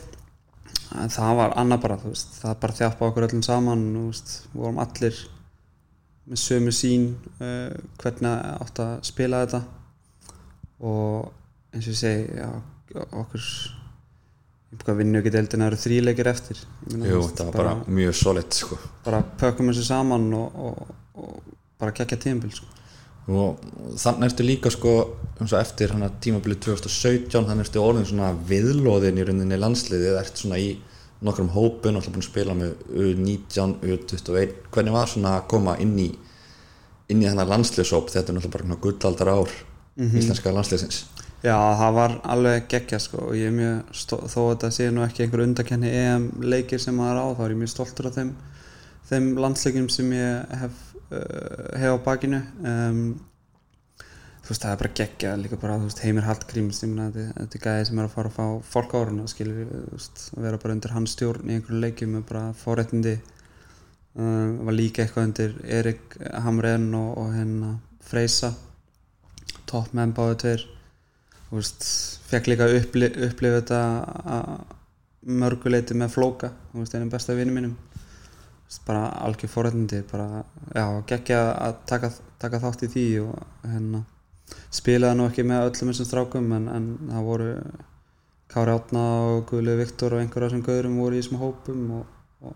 [0.99, 4.81] en það var annað bara veist, það bara þjappa okkur öllum saman og við vorum
[4.83, 5.21] allir
[6.27, 7.07] með sömu sín
[7.39, 9.63] uh, hvernig átt að spila þetta
[10.81, 11.31] og
[11.71, 12.49] eins og ég segi já,
[13.11, 13.45] okkur
[14.91, 16.59] að vinna ekki deildina það eru þríleikir eftir.
[16.91, 18.77] Jú, það var bara, mjög solid sko.
[19.05, 22.69] bara pökkum þessu saman og, og, og bara kekja tímabil sko.
[23.31, 23.59] og
[24.01, 24.93] þannig ertu líka sko,
[25.41, 30.59] og eftir hana tímabili 2017 þannig ertu orðin svona viðlóðin í rauninni landsliðið, ert svona
[30.59, 30.73] í
[31.21, 35.93] nokkrum hópun, alltaf búin að spila með U19, U21, hvernig var svona að koma inn
[36.01, 36.09] í
[37.11, 39.53] inn í þennan landsliðsóp, þetta er náttúrulega bara gullaldar ár
[40.09, 41.03] íslenska landsliðsins.
[41.41, 43.95] Já, það var alveg geggja sko og ég er mjög,
[44.29, 47.55] þó að þetta sé nú ekki einhver undakenni EM leikir sem maður á þá er
[47.55, 48.31] ég mjög stoltur af þeim
[49.09, 50.77] þeim landsleikjum sem ég hef
[51.09, 52.41] uh, hef á bakinu.
[52.61, 53.01] Um,
[54.41, 57.65] þú veist, það er bara geggja líka bara, þú veist, Heimir Hallgríms þetta, þetta er
[57.65, 60.77] gæði sem er að fara að fá fólk áruna skilur, þú veist, að vera bara
[60.77, 63.13] undir hans stjórn í einhverju leikjum er bara fóréttindi
[64.15, 68.53] um, var líka eitthvað undir Erik Hamren og, og hérna Freysa
[69.71, 70.67] toppmenn báðu tveir.
[72.31, 73.81] Fekk líka uppli, upplifa þetta
[74.37, 74.51] að
[75.41, 77.75] mörguleiti með flóka einum besta vinnu mínum.
[78.87, 79.51] Bara algjör
[80.75, 83.33] já, geggja að taka, taka þátt í því og
[83.67, 84.05] hérna
[84.71, 87.49] spilaði nú ekki með öllum þessum strákum en, en það voru
[88.51, 92.55] Kári Átna og Guðli Viktor og einhverja sem gauðurum voru í þessum hópum og, og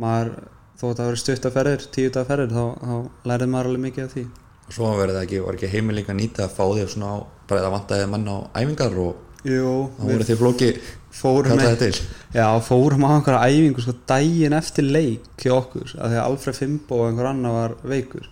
[0.00, 0.32] maður,
[0.76, 4.26] þó að það voru stuttaferðir tíu dagferðir, þá, þá lærið maður alveg mikið af því
[4.66, 7.16] og svo verið það ekki, var ekki heimil líka nýta að fá því svona á,
[7.46, 10.68] bara það vantaði mann á æfingar og Jú, þá voru því flóki
[11.14, 12.00] fórum með,
[12.34, 16.58] já, fórum á einhverja æfingu sko daginn eftir leik hjá okkur af því að Alfred
[16.58, 18.26] Fimbo og einhver annar var veikur.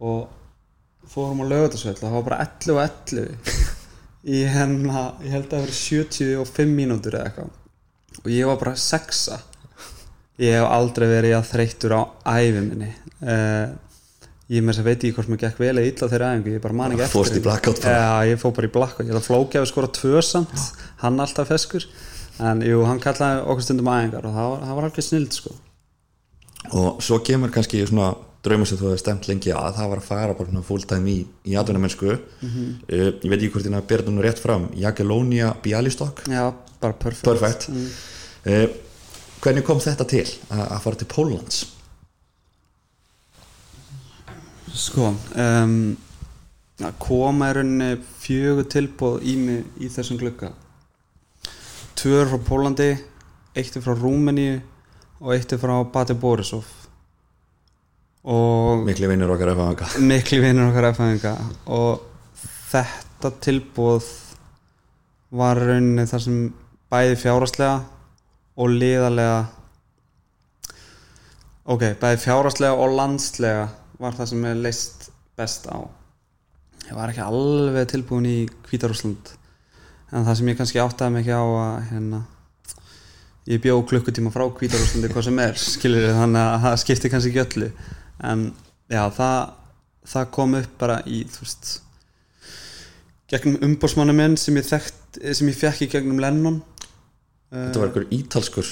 [0.00, 0.28] Og
[1.10, 3.76] fórum á lögutarsvöld það var bara 11 og 11
[4.30, 7.52] í hennar, ég held að það verið 75 mínútur eða eitthvað.
[8.20, 9.40] Og ég var bara sexa.
[10.40, 12.90] Ég hef aldrei verið að þreyttur á æfi minni.
[13.20, 13.74] Uh,
[14.50, 16.62] ég með þess að veit ekki hvort mér gekk vel eða illa þeirra æfingu, ég
[16.64, 17.82] bara man ekki eftir fórst í blackout.
[17.86, 20.64] Já, ég fór bara í blackout, ég held að flóki hafi skora tvö samt,
[21.04, 21.86] hann alltaf feskur.
[22.40, 25.54] En jú, hann kallaði okkur stundum æfingar og það var, það var alveg snild sko.
[26.80, 28.10] Og svo kemur kannski svona
[28.44, 31.16] draumur sem þú hefði stemt lengi að það var að fara bara full time í,
[31.44, 32.68] í atvinnamennsku Mhm.
[32.88, 34.68] uh, ég veit ekki hvort þín að bera þetta nú rétt fram.
[34.74, 36.22] Jagellonia Bialystok?
[36.26, 36.46] Já,
[36.80, 38.66] bara perfect perfect uh,
[39.44, 41.60] hvernig kom þetta til að, fara til Póllands
[44.70, 45.76] Sko um,
[47.02, 47.90] koma í rauninni
[48.22, 50.52] fjögur tilbúð í mig í þessum glugga.
[51.98, 52.90] Tvö er frá Pólandi
[53.56, 54.60] eitt er frá Rúmeníu
[55.20, 56.68] og eitt er frá Bati Borisov.
[58.30, 61.34] Og mikli vinnur okkar ef að miklu vinnur okkar erfæðinga
[61.72, 62.02] og
[62.70, 64.08] þetta tilbúð
[65.40, 66.38] var rauninni þar sem
[66.92, 67.80] bæði fjáraslega
[68.60, 69.40] og liðalega
[71.70, 73.68] ok, bæði fjáraslega og landslega
[74.00, 75.78] var það sem er leist best á.
[76.88, 79.34] Ég var ekki alveg tilbúin í Hvítarúsland
[80.10, 82.20] en það sem ég kannski áttaði ekki á að hérna
[83.50, 87.44] ég bjó klukkutíma frá Hvítarúslandi hvað sem er skilur þannig að það skipti kannski ekki
[87.44, 87.70] öllu.
[88.30, 88.48] En
[88.90, 89.38] já það,
[90.14, 91.70] það kom upp bara í þú veist
[93.30, 96.60] gegnum umbósmannu minn sem ég þekkt sem ég fekk í gegnum Lennon.
[97.50, 98.68] Þetta var einhver ítalskur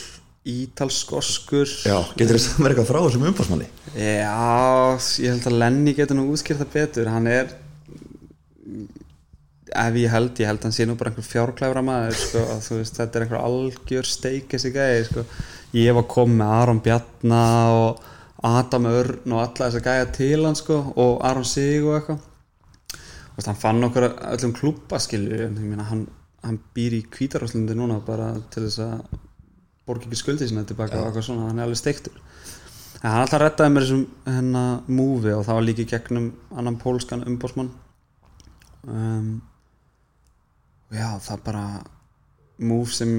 [0.48, 6.18] ítalskoskur já, getur þið saman eitthvað frá þessum umbásmanni Já, ég held að Lenny getur
[6.18, 7.08] nú útskýrt það betur.
[7.10, 7.54] Hann er
[9.68, 12.68] ef ég held, ég held að hann sé nú bara einhver fjárklæfra maður sko, að
[12.78, 15.24] veist, þetta er einhver algjör steik sko.
[15.72, 18.04] ég var komið með Aron Bjarna og
[18.42, 22.24] Adam Örn og alla þessa gæja til hann sko, og Aron Sig og eitthvað.
[23.46, 26.08] Hann fann okkur öllum klúpa hann,
[26.42, 29.27] hann býr í Kvítaráslandi núna bara til þess að
[29.88, 32.20] borga ekki skuldið sinna tilbaka og eitthvað svona, hann er alveg steiktur.
[32.98, 37.24] En hann alltaf rettaði mér þessum hennar múfi og það var líka gegnum annan pólskan
[37.30, 37.70] umbósmann
[38.88, 39.28] um,
[40.88, 41.64] og já það bara
[42.58, 43.12] múf sem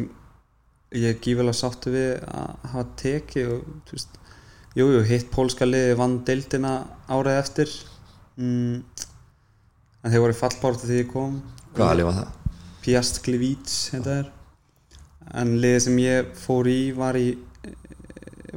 [0.96, 4.18] ég er gífilega sáttu við að hafa tekið og þú veist
[4.80, 6.74] jújú, jú, hitt pólska liði vann deildina
[7.12, 7.78] árið eftir.
[8.40, 8.82] Mm,
[10.04, 11.40] en þeir voru í fallbártu þegar ég kom.
[11.76, 12.58] Hvað alveg var það?
[12.84, 14.30] Piast Glivíts þetta er
[15.38, 17.28] en liðið sem ég fór í var í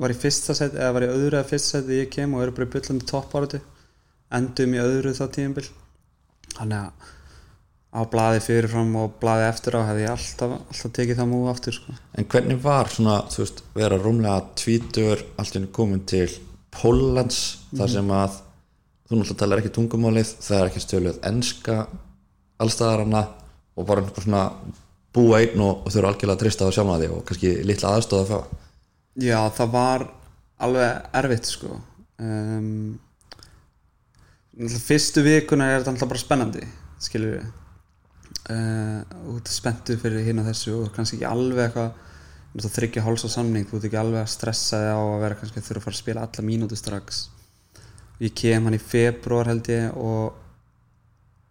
[0.00, 2.44] var í fyrsta set eða var í öðru eða fyrsta set þegar ég kem og
[2.44, 3.61] eru bara í byllandi toppáratu
[4.32, 5.66] endum í öðru þá tímabil.
[6.56, 7.11] Þannig að
[7.92, 11.76] á blaði fyrirfram og blaði eftir á hefði ég alltaf, alltaf tekið það múið aftur
[11.76, 11.96] sko.
[12.16, 16.28] en hvernig var svona, þú veist, vera rúmlega tvítur allt í henni komin til
[16.72, 17.42] Póllands
[17.76, 18.38] þar sem að
[19.04, 21.76] þú náttúrulega talar ekki tungumálið það er ekki stöluð enska
[22.64, 23.22] allstaðarana
[23.76, 24.46] og bara svona
[25.12, 27.96] búa einn og, og þau eru algjörlega að trista á sjálfa því og kannski litla
[27.96, 28.61] aðstóða að fá
[29.20, 30.05] Já, það var
[30.62, 31.75] alveg erfitt sko.
[32.22, 33.01] Um,
[34.53, 36.62] Fyrstu vikuna er þetta náttúrulega bara spennandi
[37.03, 37.44] skilur við
[38.53, 43.05] uh, og þú ert spenntu fyrir hinn og þessu og kannski ekki alveg eitthvað þryggja
[43.07, 45.68] háls á samning þú ert ekki alveg að stressa þig á að vera kannski að
[45.68, 47.22] þurfa að fara að spila alla mínútu strax.
[48.22, 50.37] Ég kem hann í februar held ég og,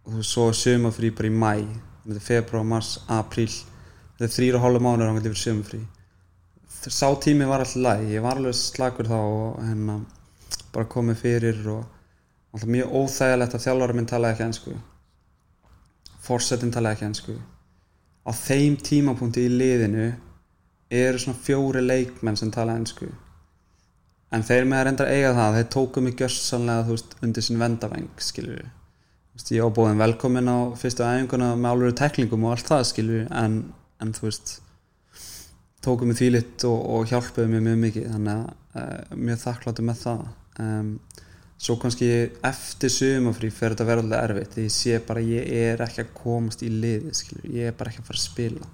[0.07, 1.53] og svo er sumafrí bara í mæ
[2.03, 3.51] þetta er februar, mars, apríl.
[4.17, 5.81] Þetta er þrýra hálfa mánuður hann fyrir sumafrí
[6.89, 9.99] sá tími var alltaf læg ég var alveg slagur þá og hérna
[10.73, 11.83] bara komið fyrir og
[12.53, 14.73] alltaf mjög óþægilegt að þjálfara minn talaði ekki ennsku
[16.25, 17.35] forsetin talaði ekki ennsku
[18.25, 20.07] á þeim tímapunkti í liðinu
[20.89, 23.11] eru svona fjóri leikmenn sem tala ennsku
[24.31, 27.45] en þeir með að reynda að eiga það þeir tóku mig gjörsanlega þú veist undir
[27.45, 28.80] sin vendaveng skilur við
[29.35, 33.31] veist, ég ábúðin velkomin á fyrstu æfinguna með alveg teklingum og allt það skilur við
[33.43, 33.57] en,
[34.03, 34.57] en þú veist
[35.81, 40.03] tóku mig þvílitt og, og hjálpuðu mér mjög mikið þannig að uh, mjög þakkláttu með
[40.03, 40.27] það.
[40.61, 40.91] Um,
[41.61, 42.11] svo kannski
[42.47, 46.63] eftir sumafrí fer þetta alveg erfitt því ég sé bara ég er ekki að komast
[46.65, 48.71] í liði skilur, ég er bara ekki að fara að spila.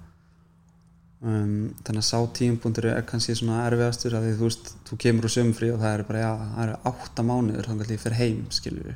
[1.18, 5.26] Um, þannig að sá tímpúndur er kannski svona erfiðastur að því þú veist, þú kemur
[5.26, 8.18] úr sumafrí og það er bara, já, það eru átta mánuður þannig að ég fer
[8.20, 8.92] heim, skilur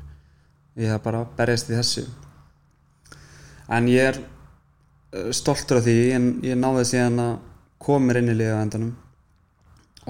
[0.77, 2.07] ég er bara berjast í þessu.
[3.73, 5.97] En ég er uh, stoltur af því.
[6.17, 7.35] En ég náði síðan að
[7.83, 8.95] komir inn í liða endanum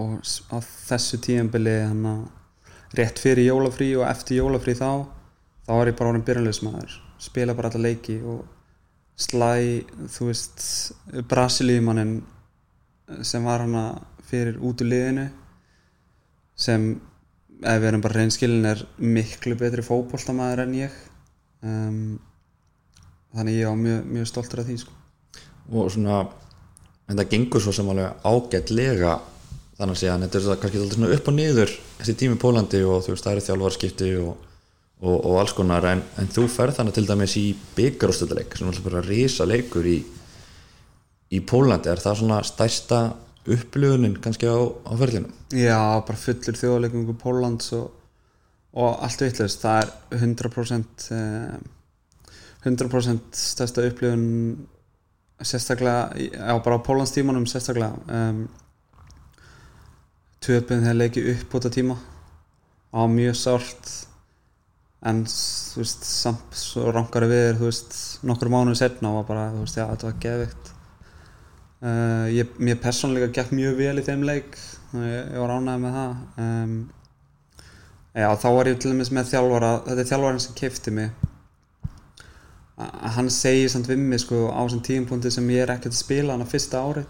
[0.01, 2.23] og á þessu að
[2.97, 5.05] rétt fyrir jólafrí og eftir jólafrí þá
[5.65, 8.43] þá var ég bara orðin byrjanleismæður spila bara alla leiki og
[9.17, 10.65] slæ, þú veist
[11.29, 12.23] Brasilíumannin
[13.23, 13.77] sem var hann
[14.29, 15.27] fyrir út úr liðinu
[16.57, 16.95] sem
[17.63, 20.95] ef við erum bara reynskilin er miklu betri fókbóltamæður en ég
[21.63, 22.21] um,
[23.33, 24.95] þannig ég á mjög, mjög stoltur af því sko.
[25.73, 26.23] og svona
[27.09, 29.19] en það gengur svo sem alveg ágætlega
[29.79, 32.83] þannig að segja, þetta er kannski alltaf svona upp og niður þessi tími í Pólandi
[32.87, 34.49] og þú veist það eru þjálfarskipti og,
[35.03, 37.47] og, og alls konar en, en þú ferð þannig til dæmis í
[37.79, 39.99] byggarústöldaleik sem alltaf bara risa leikur í,
[41.33, 43.03] í Pólandi er það svona stærsta
[43.47, 45.33] upplöfunin kannski á, á ferðlinum?
[45.55, 47.91] Já, bara fullur þjóðleikum í Pólans og,
[48.73, 51.57] og allt vittlust, það er 100% eh,
[52.63, 54.29] 100% stærsta upplöfun
[55.43, 57.99] sérstaklega, já bara á Pólans tímanum sérstaklega.
[58.07, 58.45] Um,
[60.43, 61.99] töpun þegar leikið upp út á tíma.
[62.95, 63.93] Á mjög sárt
[65.09, 67.97] en þú veist samt svo rankari við þú veist
[68.29, 70.72] nokkur mánuði setna og bara þú veist já þetta var geðvikt
[71.83, 74.57] uh, ég, mér personlega gekk mjög vel í þeim leik.
[74.97, 76.17] Ég, ég var ánægð með það.
[76.47, 76.77] Um,
[78.23, 81.11] já þá var ég til dæmis með þjálfara þetta er þjálfarin sem keipti mig.
[82.83, 86.01] Að hann segir samt við mig sko á þessum tíumpunkti sem ég er ekkert að
[86.03, 87.05] spila hann á fyrsta ári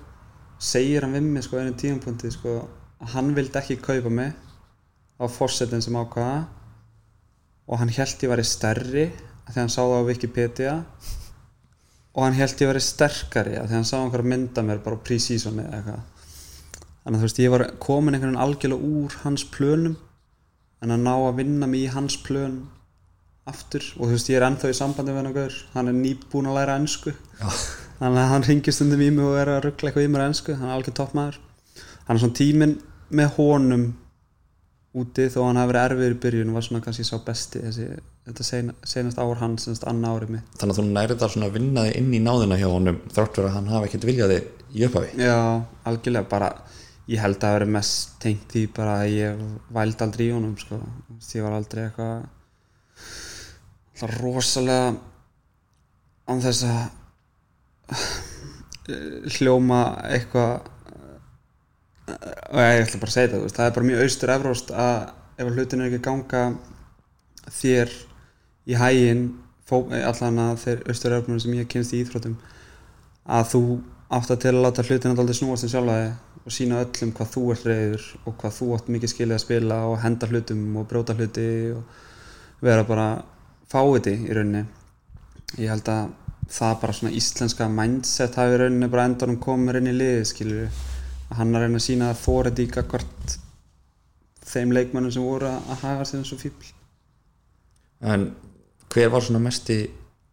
[0.63, 2.57] segir hann við mig sko einu tíumpunkti sko
[3.03, 4.35] að hann vildi ekki kaupa mig
[5.19, 6.45] á fórsetin sem ákvaða
[7.67, 9.07] og hann held ég væri stærri
[9.49, 10.75] þegar hann sá það á Wikipedia.
[10.79, 11.22] og
[12.21, 15.79] hann held ég væri sterkari þegar hann sá einhverja mynda mér bara á pre-seasoni eða
[15.79, 16.03] eitthvað.
[17.03, 19.97] Þannig að þú veist ég var komin einhvern veginn algjörlega úr hans plönum
[20.83, 22.59] en að ná að vinna mig í hans plön
[23.49, 23.87] aftur.
[23.97, 26.59] Og þú veist ég er ennþá í sambandi með hann og hann er nýbúin að
[26.61, 27.15] læra ennsku
[28.03, 30.55] þannig að hann ringir stundum í mig og er að ruggla eitthvað í mér ennsku
[30.59, 31.37] hann er algjör toppmæður
[32.07, 32.73] hann er svona tíminn
[33.15, 33.85] með honum
[34.93, 37.87] úti þó hann hafi verið erfiður í byrjun var svona kannski sá besti þessi,
[38.29, 41.49] þetta sena, senast ár hans senast annar árið mitt Þannig að þú nærið það svona
[41.49, 44.39] að vinna þig inn í náðina hjá honum þrátt verið að hann hafi ekkert viljaði
[44.73, 45.39] í upphafi Já,
[45.89, 46.51] algjörlega bara
[47.09, 49.41] ég held að það verið mest tengt í bara að ég
[49.79, 50.77] væld aldrei í honum sko.
[51.33, 52.19] ég var aldrei eitthvað
[54.19, 54.89] rosalega
[56.29, 56.81] án þess að
[59.39, 60.72] hljóma eitthvað
[62.09, 64.97] og ég ætla bara að segja þetta það er bara mjög austur efróst að
[65.43, 66.43] ef hlutinu er ekki ganga
[67.61, 67.95] þér
[68.67, 69.23] í hægin
[69.73, 72.37] allan að þeir austur efrónum sem ég kynst í íþrótum
[73.39, 73.63] að þú
[74.13, 77.31] átt að til að láta hlutinu alltaf snúast en sjálfa þig og sína öllum hvað
[77.33, 80.89] þú ert reyður og hvað þú átt mikið skilja að spila og henda hlutum og
[80.91, 83.07] bróta hluti og vera bara
[83.71, 84.65] fáiði í rauninni.
[85.63, 86.11] Ég held að
[86.53, 90.67] það bara svona íslenska mindset hafi rauninni bara endanum komur inn í liði skilju
[91.33, 93.35] að hann að reyna að sína að þórið í akkord
[94.53, 96.73] þeim leikmannum sem voru að hafa sér eins og fíbl
[98.03, 98.33] En
[98.91, 99.77] hver var svona mesti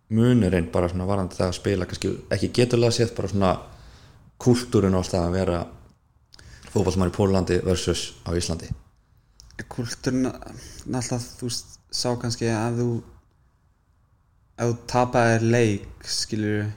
[0.10, 1.86] munurinn bara svona varandi það að spila?
[1.86, 3.52] Kannski ekki geturlega séð bara svona
[4.42, 5.60] kultúrin á alltaf að vera
[6.74, 8.72] fókbalsmann í Pólandi versus á Íslandi?
[9.70, 11.52] Kultúrin náttúrulega þú
[11.94, 12.90] sá kannski að þú
[14.60, 16.72] ef þú tapaðir leik skilur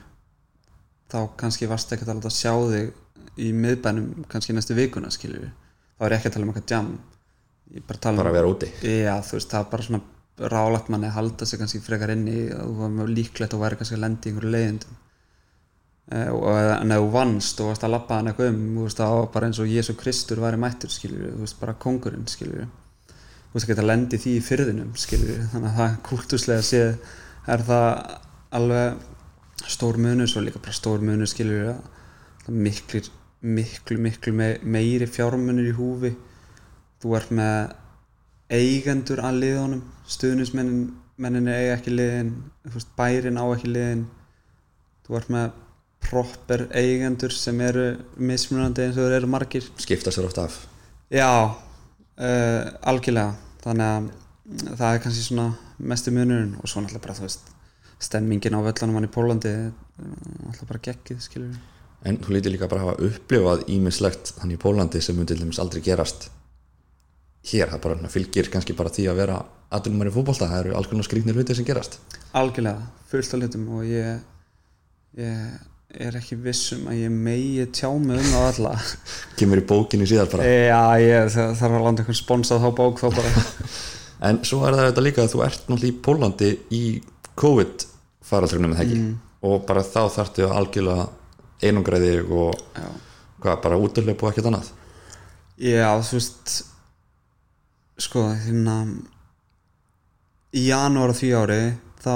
[1.09, 2.93] þá kannski varst ekki að láta sjá þig
[3.41, 5.49] í miðbænum kannski næstu vikuna skilur
[5.97, 6.89] þá er ekki að tala um eitthvað jam.
[7.87, 8.69] Bara, bara um, að vera úti.
[8.85, 10.01] Já veist það er bara svona
[10.53, 14.03] rálægt manni að halda sig kannski frekar inni og var líklegt að vera kannski að
[14.03, 14.99] lendi í einhverju leiðindum.
[16.13, 19.61] En ef þú vannst og varst að lappa hann eitthvað um veist var bara eins
[19.63, 23.87] og Jésu Kristur væri mættur skilur þú veist bara kongurinn skilur þú veist ekki að
[23.87, 26.91] lendi því í fyrðinum skilur þannig að það kultuslega séð
[27.55, 27.89] er það
[28.59, 31.71] alveg stór munur svo líka bara stór munur skilur
[33.43, 36.13] miklu, miklu, miklu meiri fjármunir í húfi.
[37.03, 37.73] Þú ert með
[38.53, 39.83] eigendur að liðunum.
[40.07, 42.33] Stuðnismenninni eiga ekki liðin
[42.97, 44.07] bærin á ekki liðin.
[45.03, 45.59] Þú ert með
[46.03, 47.87] proper eigendur sem eru
[48.19, 49.67] mismunandi eins og þeir eru margir.
[49.79, 50.57] Skipta sér oft af.
[51.13, 53.35] Já, uh, algjörlega.
[53.63, 54.11] Þannig að
[54.43, 57.51] það er kannski svona mestu munurinn og svo náttúrulega bara þú veist
[58.03, 59.53] stemmingin á völlanum hann í Pólandi
[60.49, 61.53] alltaf bara geggið skilur
[62.03, 65.43] en þú lítir líka bara að hafa upplifað ímislegt þannig í Pólandi sem myndi til
[65.45, 66.29] dæmis aldrei gerast
[67.49, 69.41] hér, það bara fylgir kannski bara því að vera
[69.73, 71.99] aðlumar í fótbolta, það eru alls konar skrýtnir hluti sem gerast.
[72.39, 74.21] Algjörlega, fullt af hlutum og ég,
[75.19, 78.75] ég er ekki vissum að ég megi tjá mig um það alla.
[79.39, 80.45] Kemur í bókinni síðar bara.
[80.47, 83.33] Já, ég þarf að landa einhvern sponsað þá bók þá bara.
[84.23, 86.83] En svo er það þetta líka að þú ert náttúrulega í Pólandi í
[87.41, 87.83] COVID
[88.23, 89.09] faraldrunum með þeggi mm.
[89.49, 91.09] og bara þá þarftu algjörlega
[91.63, 92.53] einungræði og
[93.43, 94.69] hvað, bara útlöp og ekkert annað?
[95.59, 96.53] Já þú veist
[98.01, 98.77] sko hérna
[100.53, 101.61] í janúar á því ári
[102.03, 102.15] þá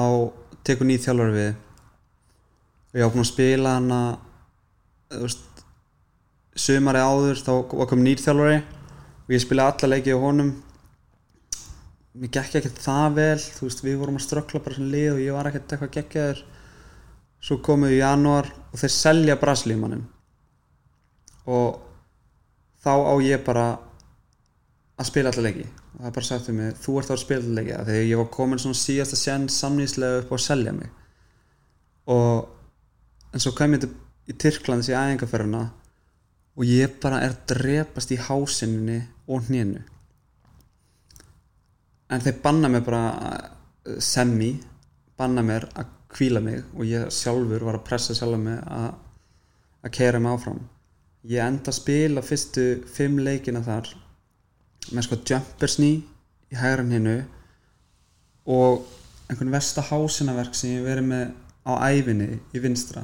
[0.68, 1.52] tekur nýð þjálfari við.
[2.88, 4.02] Og ég á búin að spila hana
[5.12, 5.64] þú veist
[6.58, 10.52] sumari áður þá kom nýr þjálfari og ég spilaði alla leikið á honum.
[12.18, 15.24] Mér gekk ekkert það vel þú veist við vorum að strökkla bara sem lið og
[15.24, 16.46] ég var ekkert eitthvað geggjaður
[17.44, 20.06] svo komum við í janúar og þeir selja braslímanum
[21.48, 21.80] og
[22.84, 23.68] þá á ég bara
[24.98, 25.66] að spila alla leiki.
[25.68, 27.74] Og það er bara sagt um mig þú ert að spila alla leiki.
[27.78, 30.90] Að ég var komin svona síðasta sen samnýslega upp að selja mig.
[32.12, 33.88] Og en svo kom ég
[34.28, 35.64] í Tyrklands í æðingaferðina
[36.58, 39.84] og ég bara er drepast í hásinninni og hnénu.
[42.12, 43.04] En þeir banna mér bara
[43.86, 44.56] eh, semi
[45.18, 48.90] banna mér að kvíla mig og ég sjálfur var að pressa sjálfa mig að
[49.88, 50.62] að keira mig áfram
[51.28, 53.90] ég enda að spila fyrstu fimm leikina þar
[54.92, 55.92] með sko jumpersný
[56.54, 57.18] í hægran hinnu
[58.48, 58.88] og
[59.28, 61.26] einhvern versta hásinaverk sem ég verið með
[61.68, 63.04] á æfinni í vinstra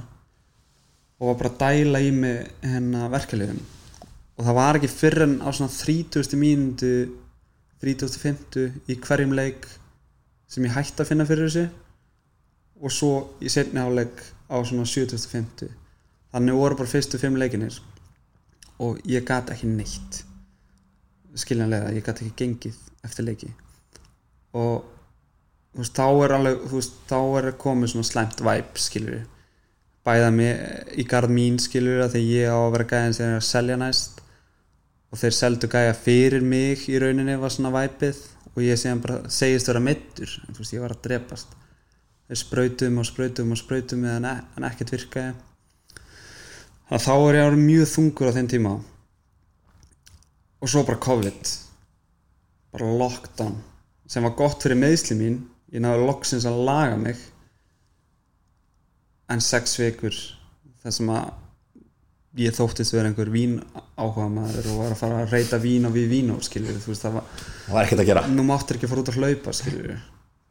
[1.20, 3.60] og var bara að dæla í mig hennar verkefliðum
[4.34, 6.40] og það var ekki fyrr en á svona 30.
[6.40, 6.94] mínútu
[7.84, 9.68] 30.50 í hverjum leik
[10.48, 11.68] sem ég hætti að finna fyrir þessu
[12.84, 14.22] og svo í setni áleik
[14.52, 15.72] á svona 70.50
[16.34, 17.80] þannig voru bara fyrstu fimm leikinir
[18.84, 20.24] og ég gati ekki neitt
[21.40, 22.76] skiljanlega, ég gati ekki gengið
[23.08, 23.48] eftir leiki.
[24.54, 24.84] Og
[25.74, 29.24] þú veist, þá er alveg þú veist, þá er komið svona slæmt væp skilur
[30.04, 33.40] bæða mig í garð mín skilur að því ég á að vera gæðin sem er
[33.40, 34.20] að selja næst.
[35.14, 38.20] Og þeir seldu gæja fyrir mig í rauninni var svona væpið
[38.54, 41.54] og ég segist vera mittur en þú veist, ég var að drepast
[42.30, 45.34] þeir sprautum og sprautum og sprautum en, en ekkert virkaði.
[46.94, 48.74] Að þá er ég árið mjög þungur á þeim tíma.
[50.64, 51.54] Og svo bara COVID.
[52.74, 53.60] Bara lockdown
[54.10, 55.40] sem var gott fyrir meðsli mín.
[55.74, 57.22] Ég náðu loksins að laga mig.
[59.32, 60.14] En sex vikur
[60.84, 61.32] þar sem að
[62.44, 63.60] ég þóttist vera einhver vín
[63.94, 67.20] áhuga maður og var að fara að reyta vín og við vín þú veist það
[67.20, 68.26] var var ekkert að gera.
[68.30, 69.92] Nú máttur ekki að fara út að hlaupa skiljur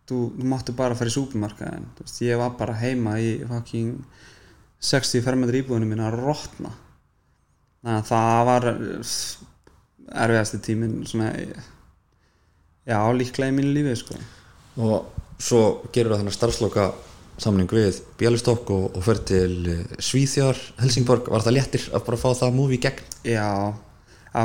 [0.08, 4.00] þú, máttu bara að fara í súpermarkaðin veist ég var bara heima í fucking
[4.82, 6.18] 60 fermetri íbúðinu mín að
[7.82, 8.66] að það var
[10.12, 11.30] erfiðasti tíminn svona
[12.86, 14.18] já líklega í mínu lífi sko.
[14.82, 15.62] Og svo
[15.94, 16.86] gerur það þennan starfsloka
[17.42, 21.30] samning við Bjálistokk og, og fer til eh, Svíþjóðar, Helsingborg.
[21.32, 23.06] Var það léttir að bara fá það múfi í gegn?
[23.26, 23.48] Já,
[24.36, 24.42] á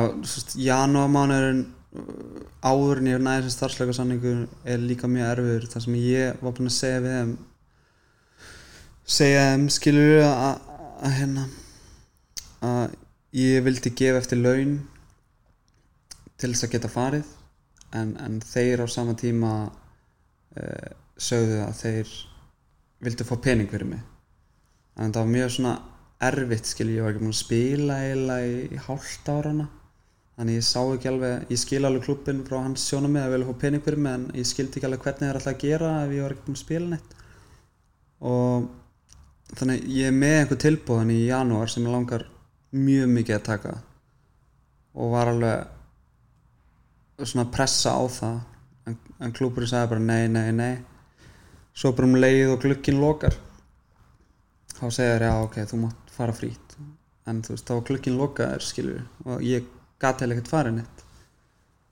[0.58, 1.66] janúarmánurinn
[2.62, 5.70] áður en ég næði þessi starfsleikasanningur er líka mjög erfiður.
[5.72, 7.38] Þar sem ég var búin að segja við þeim
[9.08, 10.62] segja þeim skilur að,
[11.00, 11.48] að hérna
[12.68, 12.96] að
[13.38, 14.78] ég vildi gefa eftir laun
[16.38, 17.30] til þess að geta farið
[17.96, 22.14] en, en þeir á sama tíma uh, sögðu að þeir
[23.08, 24.04] vildu fá pening fyrir mig.
[24.98, 25.74] En það var mjög svona
[26.28, 29.68] erfitt skil ég var ekki múin að spila eiginlega í, í hálft árana
[30.38, 33.48] þannig ég sá ekki alveg ég skil alveg klubbin frá hans sjónum með að vilja
[33.48, 35.94] fá pening fyrir mig en ég skildi ekki alveg hvernig það er alltaf að gera
[36.04, 37.12] ef ég var ekki múin að spila neitt.
[38.32, 38.68] Og
[39.58, 42.28] þannig ég er með einhver tilbúðan í janúar sem ég langar
[42.78, 43.74] mjög mikið að taka.
[44.98, 45.58] Og var alveg
[47.24, 48.38] svona að pressa á það.
[48.88, 50.76] En, en klúburinn sagði bara nei, nei, nei.
[51.78, 53.36] Svo bara um leið og glukkin lokar
[54.78, 56.76] þá segir já ok, þú mátt fara frít
[57.28, 59.66] en þú veist, þá glukkin lokaður skilur og ég
[60.02, 61.06] gæti heller ekkert farið neitt.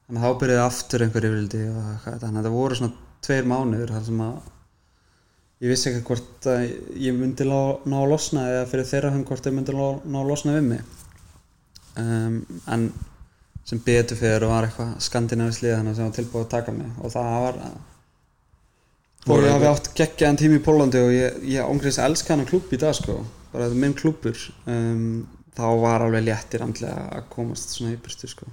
[0.05, 3.95] Þannig að þá byrjaði aftur einhver yfirildi og þannig að það voru svona tveir mánuður
[3.95, 4.35] þar sem að
[5.63, 6.63] ég vissi ekki hvort að
[7.01, 10.21] ég myndi ná, ná að losna eða fyrir þeirra hann hvort ég myndi ná, ná
[10.21, 10.95] að losna við mig.
[11.95, 12.39] Um,
[12.69, 12.89] en
[13.65, 16.91] sem betur fyrir var eitthvað skandinavislið þannig sem var tilbúið að taka mig.
[17.01, 17.61] Og það var
[19.25, 22.45] og ég hafi átt geggjaðan tími í Pólandi og ég, ég ángriðis að elska hann
[22.45, 23.23] klúb í dag sko.
[23.49, 25.23] Bara þetta er minn klúbur um,
[25.55, 28.49] þá var alveg léttir andlega að komast svona í byrstu sko.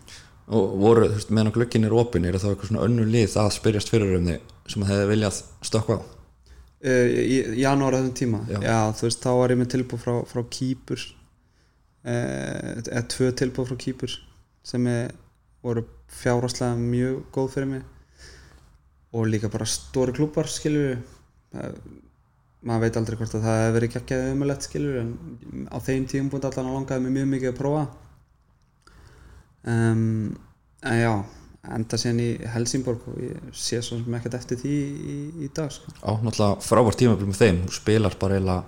[0.52, 3.54] Og voru, þú veist, meðan glöggin er opin er það eitthvað svona önnu lið að
[3.56, 6.00] spyrjast fyrir um þig sem að hefði viljað stökka á?
[6.82, 8.44] Uh, í janúar þessum tíma.
[8.50, 8.58] Já.
[8.66, 11.04] já, þú veist, þá var ég með tilbúð frá, frá Kýpur.
[12.02, 14.14] Eh, eða tvö tilbúð frá kýpur
[14.66, 15.12] sem er,
[15.62, 17.84] voru fjárháslega mjög góð fyrir mig.
[19.14, 20.98] Og líka bara stóri klúpar skilur
[22.62, 25.12] maður veit aldrei hvort að það hefur verið geggjaði umulett skilur en
[25.72, 27.84] á þeim tíum búin allan að langaði mig mjög mikið að prófa.
[29.62, 30.36] Um,
[30.82, 31.12] en já
[31.62, 35.70] enda sérn í Helsingborg og ég sé svo sem ekkert eftir því í, í dag
[35.70, 35.92] sko.
[36.02, 37.60] á náttúrulega frábært tímabil með þeim.
[37.68, 38.62] Þú spilar bara eiginlega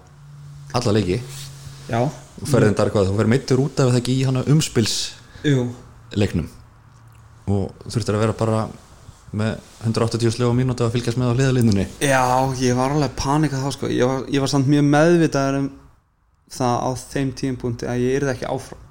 [0.78, 1.18] alla leiki.
[1.90, 6.46] Já, og ferðin þar hvað, þú ferð meittur út af það ekki í hana umspilsleiknum
[6.46, 6.52] jú.
[7.52, 8.60] og þurftir að vera bara
[9.36, 12.22] með 180 slög á mínúti að fylgjast með á hliðalínunni Já,
[12.60, 13.90] ég var alveg panikað þá sko.
[13.92, 15.68] Ég var, ég var samt mjög meðvitaður um
[16.54, 18.82] það á þeim tímpúnti að ég yrði ekki áfram.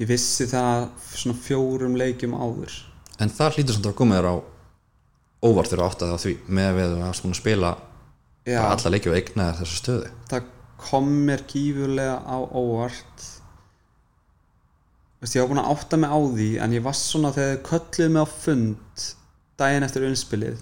[0.00, 2.78] Ég vissi það svona fjórum leikjum áður.
[3.22, 4.36] En það hlýtur samt að koma þér á
[5.44, 7.76] óvart þegar átt að því með við að spila
[8.44, 10.10] Já, alla leiki og eigna þessu stöðu.
[10.28, 10.50] Það
[10.84, 13.28] kom mér gífurlega á óvart
[15.24, 17.62] Veist, ég var búin að átta mig á því en ég var svona þegar þið
[17.70, 19.04] kölluðu mig á fund
[19.62, 20.58] daginn eftir unnspilið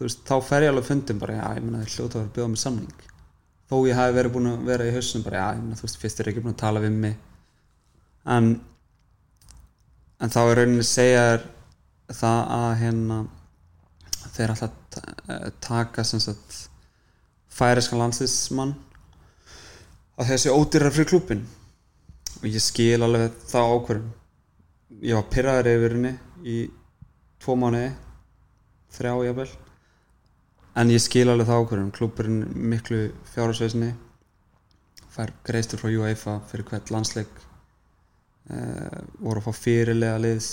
[0.00, 2.30] þú veist, þá fer ég alveg fundin bara, já, ég meina þeir hljóta að vera
[2.30, 3.02] að bjóða mig samning.
[3.70, 5.98] Þó ég hafi verið búin að vera í hausnum bara, já, ég meina, þú veist,
[6.02, 7.18] fyrst er ekki búin að tala við mig.
[8.36, 8.48] En
[10.20, 11.44] en þá er rauninni segja þér
[12.20, 13.18] það að hérna
[14.34, 16.58] þeir alltaf ta- eh, taka sem sagt
[17.60, 18.74] færiskan landslismann
[20.20, 21.44] að þessi ódýrar fyrir klúbin
[22.40, 24.10] og ég skil alveg það ákvörðum
[25.04, 26.12] ég var pyrraður yfir henni
[26.44, 26.56] í
[27.40, 27.90] tvo mánuði
[28.96, 29.48] þrjá jafnvel.
[30.80, 32.40] En ég skil alveg það ákvörðum klúburinn
[32.72, 33.00] miklu
[33.32, 33.90] fjárhagsveisni
[35.10, 37.32] fær greiðstur frá UEFA fyrir hvert landsleik
[38.50, 40.52] uh, voru að fá fyrirlega liðs.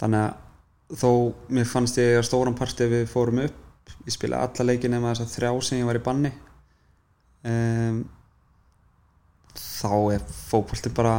[0.00, 1.10] Þannig að þó
[1.54, 3.62] mér fannst ég að stóran part ef við fórum upp
[4.06, 6.32] ég spilaði alla leikin nema þess að þrjá sem ég var í banni.
[7.42, 8.02] Um,
[9.58, 11.16] þá er fótbolti bara,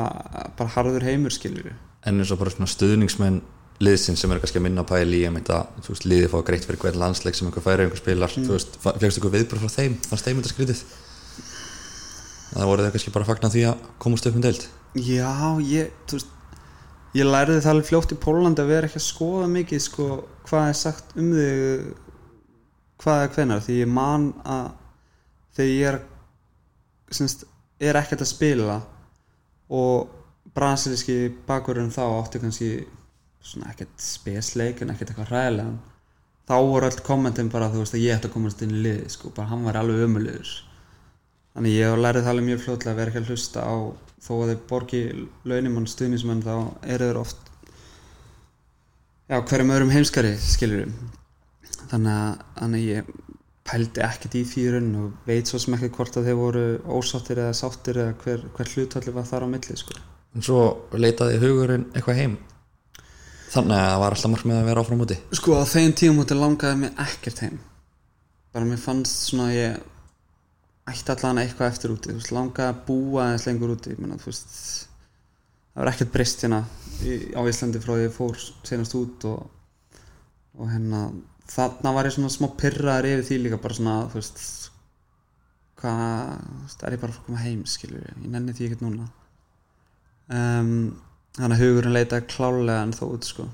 [0.58, 1.74] bara harður heimur skilur
[2.04, 3.42] en eins og bara svona stuðningsmenn
[3.84, 7.38] liðsinn sem er kannski að minna pæli í að liðið fá greitt fyrir hvern landsleik
[7.38, 10.54] sem einhver færi einhver spilar þú veist, flegst ykkur viðbröð frá þeim fannst þeim þetta
[10.54, 10.84] skrítið
[12.54, 14.68] það voru þau kannski bara að fagna því að komast upp um deild?
[14.94, 15.34] Já,
[15.66, 16.34] ég, þú veist
[17.18, 20.08] ég lærði það alveg fljótt í Pólandi að vera ekki að skoða mikið sko,
[20.48, 21.92] hvað er sagt um þig
[23.04, 24.70] hvað er hvenar því ég man að
[25.58, 26.00] þegar ég er
[27.14, 27.46] semst,
[27.80, 28.82] er ekkert að spila
[29.74, 30.12] og
[30.54, 32.70] brasilíski bakurinn þá átti kannski
[33.44, 35.80] svona ekkert spesleik en ekkert eitthvað hræðilegan
[36.48, 39.10] þá voru öll kommentin bara þú veist að ég ætti að komast inn í liði
[39.12, 40.52] sko, bara hann var alveg ömulegur
[41.54, 43.76] þannig ég lærið það alveg mjög fljótlega að vera ekki að hlusta á
[44.24, 45.02] þó að þau borgi
[45.48, 46.56] launimann stuðnismenn þá
[46.96, 47.52] eru þeir oft
[49.28, 50.34] já, hverjum öðrum heimskari
[51.94, 53.14] að, þannig að ég
[53.64, 56.64] pældi ekkert í raun og veit svo sem ekki hvort að þeir voru
[56.98, 60.00] ósáttir eða sáttir eða hver, hver hlutalli var þar á milli sko.
[60.36, 60.64] en svo
[60.98, 62.38] leitaði hugurinn eitthvað heim.
[63.54, 66.38] Þannig að það var alltaf markmið að vera áfram úti sko á þeim tíum múti
[66.38, 67.60] langaði mig ekkert heim.
[68.54, 69.82] Bara mér fannst svona að ég
[70.92, 72.14] ætti allan eitthvað eftir úti.
[72.14, 73.96] Veist, langaði að búa eins lengur úti.
[73.98, 74.56] Menna, veist,
[75.72, 79.46] það var ekkert breyst hérna á Íslandi frá því ég fór senast út og,
[80.60, 81.06] og hérna
[81.52, 84.44] þarna var ég svona smá pyrraður yfir því líka bara svona þú veist
[85.84, 88.86] hvað, þú veist, er ég bara að koma heim skilur ég, ég nenni því ekkert
[88.86, 89.10] núna.
[90.32, 90.72] Um,
[91.36, 93.50] þannig að hugurinn leitaði klálega en þó út sko.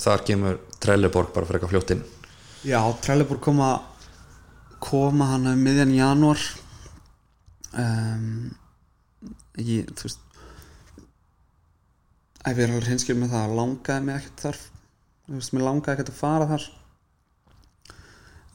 [0.00, 2.02] Þar kemur Trelleborg bara fyrir eitthvað fljóttinn
[2.62, 3.70] Já, Trelleborg koma
[4.80, 6.42] koma hann um miðjan janúar.
[7.76, 8.50] Um,
[9.60, 10.26] ég, þú veist
[12.40, 14.60] ef ég er alveg hinskil með það langaði mig ekkert þar.
[14.60, 14.79] þú
[15.30, 16.68] veist, mér langaði ekkert að fara þar.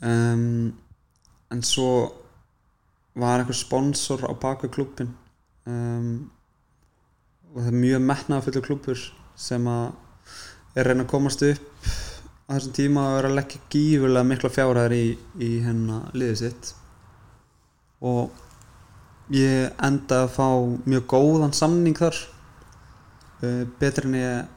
[0.06, 0.74] Um,
[1.54, 1.90] en svo
[3.16, 5.14] var einhver sponsor á baku klúbin
[5.72, 6.28] um,
[7.54, 9.04] og það er mjög metnaðafullu klúbur
[9.40, 9.94] sem að
[10.76, 11.86] er reyna að komast upp
[12.46, 15.06] á þessum tíma að vera að leggja gífurlega mikla fjárhæðar í,
[15.40, 16.74] í hennar liðið sitt.
[18.06, 18.36] Og
[19.34, 20.50] ég endaði að fá
[20.92, 22.20] mjög góðan samning þar.
[23.40, 24.52] Uh, betri en ég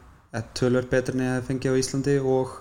[0.59, 2.57] tölver betri en ég fengi á Íslandi og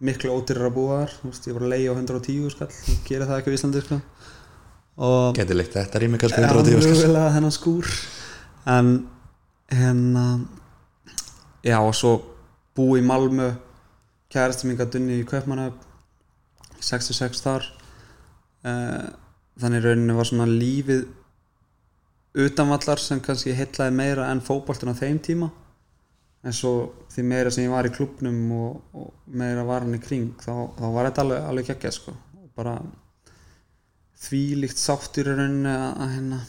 [0.00, 1.14] miklu ódýrar að búa þar.
[1.26, 4.00] Veist, ég var að leiða á 110 skall ég gera það ekki á Íslandi sko.
[5.00, 6.96] og geti leikt þetta rými kannski Já, 180 skall.
[6.96, 7.90] mögulega þennan skúr.
[8.66, 8.90] En
[9.70, 10.24] hérna
[11.64, 12.12] já og svo
[12.76, 13.52] búi í Malmö.
[14.30, 15.74] Kærasti mín gæti unni í Kaupmannöf
[16.80, 17.64] 66 þar.
[18.64, 19.08] Uh,
[19.60, 21.08] þannig rauninni var svona lífið
[22.40, 25.48] utanvallar sem kannski heitlaði meira en fótboltin á þeim tíma
[26.40, 26.72] en svo
[27.12, 30.72] því meira sem ég var í klubnum og, og meira var hann í kring þá,
[30.78, 32.14] þá var þetta alveg, alveg geggja sko.
[32.56, 32.78] bara
[34.20, 36.40] því líkt sáttur í rauninni að, að hérna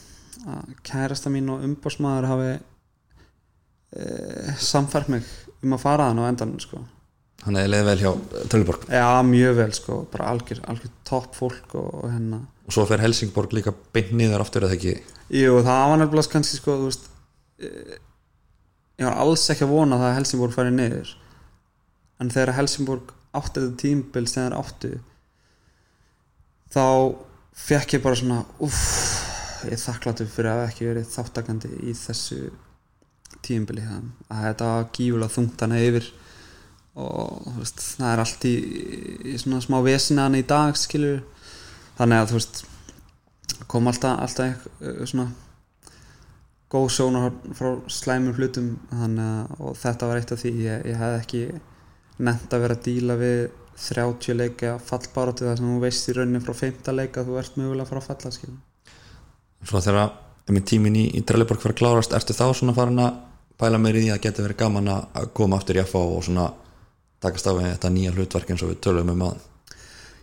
[0.51, 4.05] að kærasta mín og umbásmaður hafi e,
[4.63, 5.27] samfært mig
[5.61, 6.79] um að fara þann á endan sko.
[7.43, 8.11] hann hefði leið vel hjá
[8.51, 12.87] Trölliborg já mjög vel sko, bara algjör, algjör topp fólk og, og hérna og svo
[12.87, 14.95] fer Helsingborg líka beint niður aftur eða ekki
[15.41, 17.11] jú það var nefnilega kannski sko þú veist
[17.59, 17.99] e,
[19.01, 21.15] ég var alls ekki að vona það að Helsingborg færi niður.
[22.21, 24.91] En þegar Helsingborg átti þetta tímbil sem þeir áttu
[26.71, 26.85] þá
[27.61, 28.83] fekk ég bara svona uff,
[29.67, 32.39] ég þakkláttur fyrir að ekki verið þáttakandi í þessu
[33.41, 36.09] tímbili að þetta var gífulega þungt hana yfir.
[37.01, 38.55] Og veist, það er allt í,
[39.31, 41.21] í svona smá vesina hana í dag skilur
[41.97, 42.65] þannig að þú veist
[43.71, 44.65] kom alltaf, alltaf
[45.07, 45.29] svona
[46.71, 51.01] góð sjónar frá slæmum hlutum þannig að og þetta var eitt af því ég, ég
[51.01, 51.41] hef ekki
[52.21, 53.39] nefnt að vera að díla við
[53.81, 56.91] 30 leika fallbaróti þar sem þú veist í rauninni frá 5.
[56.95, 58.59] leika þú ert mögulega að fara að falla skilur.
[59.67, 60.11] Svo þegar
[60.51, 63.19] með tímin í, í Trelleborg fyrir að klárast ertu þá svona farin að
[63.61, 66.47] pæla meir í því að geta verið gaman að koma aftur í FA og svona
[67.21, 69.43] takast af þetta nýja hlutverk eins og við tölum um aðan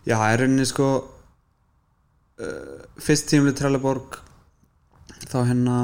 [0.07, 4.19] Já, er rauninni sko uh, fyrst tímlið Trelleborg
[5.29, 5.77] þá hérna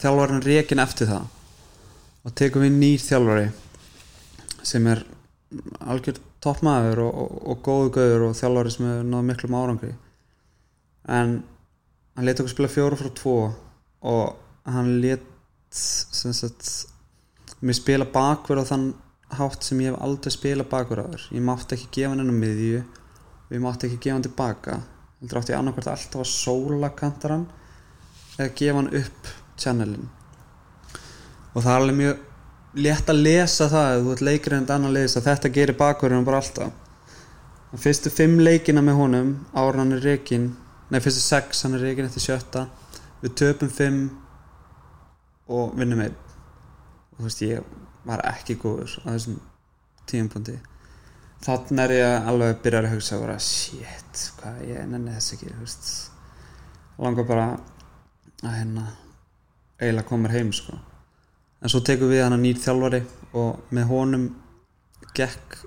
[0.00, 1.28] þjálfarinn rekin eftir það.
[2.24, 3.48] Og tekum við nýr þjálfari
[4.66, 5.04] sem er
[5.80, 9.92] algjör toppmaður og, og, og góðu gauður og þjálfari sem hefur náðu miklum árangri.
[11.08, 11.40] En
[12.16, 13.36] hann leti okkur spila fjóru frá tvo
[14.10, 15.26] og hann let
[17.60, 18.86] mér spila bakverð á þann
[19.38, 22.80] hátt sem ég hef aldrei spila bakverð áður ég mátti ekki gefa hann á miðju
[22.82, 24.80] og ég mátti ekki gefa hann tilbaka.
[25.20, 27.46] Heldur átti ég annarkvært alltaf að sóla kantarann
[28.38, 29.30] eða gefa hann upp
[29.60, 30.08] channelin.
[31.54, 34.94] Og það er alveg mjög létt að lesa það ef þú ert leikur en annan
[34.94, 36.72] leiðis að þetta gerir bakverðinu bara alltaf.
[37.70, 40.50] Og fyrstu fimm leikina með honum ára hann er reikin
[40.90, 42.66] nei fyrstu sex hann er reikin eftir sjötta
[43.20, 44.00] við töpum fimm
[45.50, 46.18] og vinnum einn.
[47.12, 47.70] Og þú veist ég
[48.06, 49.38] var ekki góður á þessum
[50.10, 50.58] tíumpunkti
[51.44, 55.36] þannig er ég alveg að byrja að hugsa og vera shit, hvað ég nenni þess
[55.36, 55.52] ekki
[57.00, 57.46] langar bara
[58.44, 58.84] að hérna
[59.80, 60.76] eiginlega komur heim sko.
[61.60, 63.02] En svo tekum við hann að nýr þjálfari
[63.40, 64.28] og með honum
[65.16, 65.58] gekk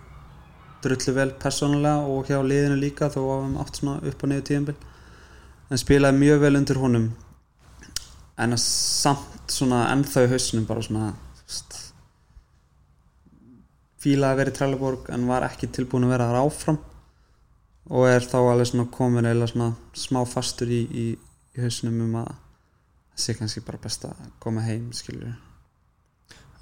[0.84, 4.80] drullu vel persónulega og hjá liðinu líka þó að við átt upp og niður tíðanbill
[5.70, 7.08] en spilaði mjög vel undir honum.
[8.38, 11.78] En að samt svona ennþá í hausnum bara svona veist,
[14.04, 16.80] fílaði að vera í Trelleborg en var ekki tilbúin að vera þar áfram.
[17.94, 21.06] Og er þá alveg svona komin eða svona smá fastur í, í,
[21.54, 22.32] í hausnum um að
[23.14, 25.34] það sé kannski bara best að koma heim skilur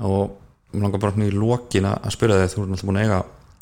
[0.01, 0.33] og
[0.71, 3.21] mér langar bara í lókin að spyrja þig þú ert náttúrulega búin að eiga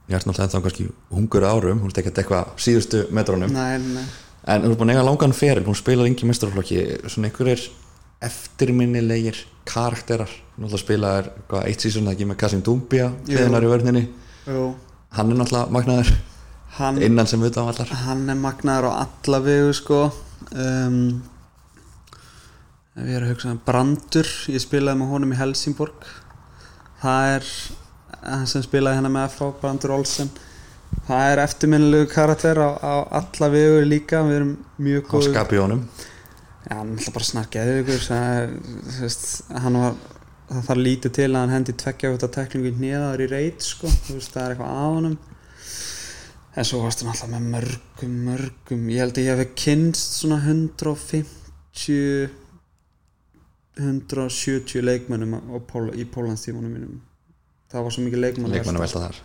[0.10, 4.72] ég ert náttúrulega ennþá kannski hungur árum hún er ekkert eitthvað síðustu metrónum en þú
[4.72, 7.70] ert búin að eiga langan feril hún spilaði yngi mestarflokki svona einhverjir
[8.20, 9.38] eftirminnilegir
[9.70, 10.32] karakterar.
[10.58, 14.02] Náttúrulega spilaði hvað, eitt sísón ekki með Kasim Dúmbia hliðinar í vörninni
[14.50, 14.64] Jú.
[15.16, 16.12] hann er náttúrulega magnaður.
[16.80, 20.02] Hann, innan sem við á allar hann er magnaður á alla vegu sko.
[20.52, 21.22] Um,
[23.00, 26.06] ef ég er að hugsa um Brandur ég spilaði með honum í Helsingborg.
[27.00, 27.50] Það er
[28.26, 30.32] hann sem spilaði hérna með FH, Brandur Olsen.
[31.08, 35.62] Það er eftirminnilegu karakter á, á alla vegu líka við erum mjög á góð skapi
[35.62, 35.84] honum.
[36.66, 38.02] Já, hann alltaf bara snarkjaði ykkur
[39.64, 40.00] hann var
[40.50, 43.92] það þarf lítið til að hann hendi tveggja út af teklingu nýðaður í reit sko.
[44.10, 45.16] veist, það er eitthvað af honum.
[46.58, 50.40] En svo varst hann alltaf með mörgum mörgum, ég held að ég hef kynst svona
[50.42, 52.49] 150
[53.80, 55.36] 170 leikmennum
[55.68, 57.02] Pól, í Pólandstímanum mínum.
[57.70, 59.22] Það var svo mikið leikmenn leikmennu velta þar.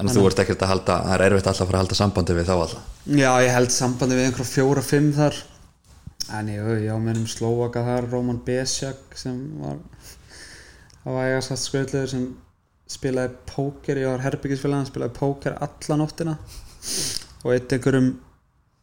[0.00, 2.36] En þú ert ekkert að halda, það er erfitt alltaf að fara að halda sambandi
[2.38, 5.40] við þá alltaf Já, ég held sambandi við einhverja fjóra, fimm þar.
[6.38, 9.80] En ég, á mennum Slovaka þar Roman Besjak sem var
[11.04, 12.24] það var ég að satt skvöldlegur sem
[12.90, 16.36] spilaði póker ég var herbyggisfélag, hann spilaði póker alla nóttina.
[17.44, 18.12] Og eitt einhverjum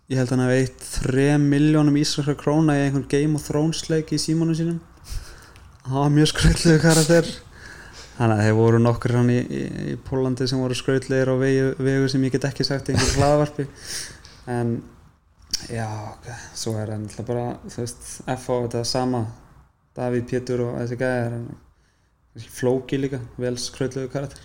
[0.08, 3.84] ég held að hann hefði eitt 3 miljónum íslenskra króna í einhvern Game of Thrones
[3.92, 4.78] leik í símónum sínum.
[5.84, 7.28] Það var mjög skröldlegur karakter.
[8.18, 11.68] Þannig að þeir voru nokkur hann í, í, í Pólandi sem voru skröldlegir á vegu,
[11.84, 13.68] vegu sem ég get ekki sagt í einhverju hlaðvarpi.
[14.56, 14.74] En
[15.76, 15.86] já,
[16.16, 18.60] ok, svo er það alltaf bara, þú veist, F.O.
[18.64, 19.24] þetta er sama
[19.98, 21.40] Davíð Pétur og þessi gæðar
[22.58, 24.44] flóki líka vel skröldlegu karakter.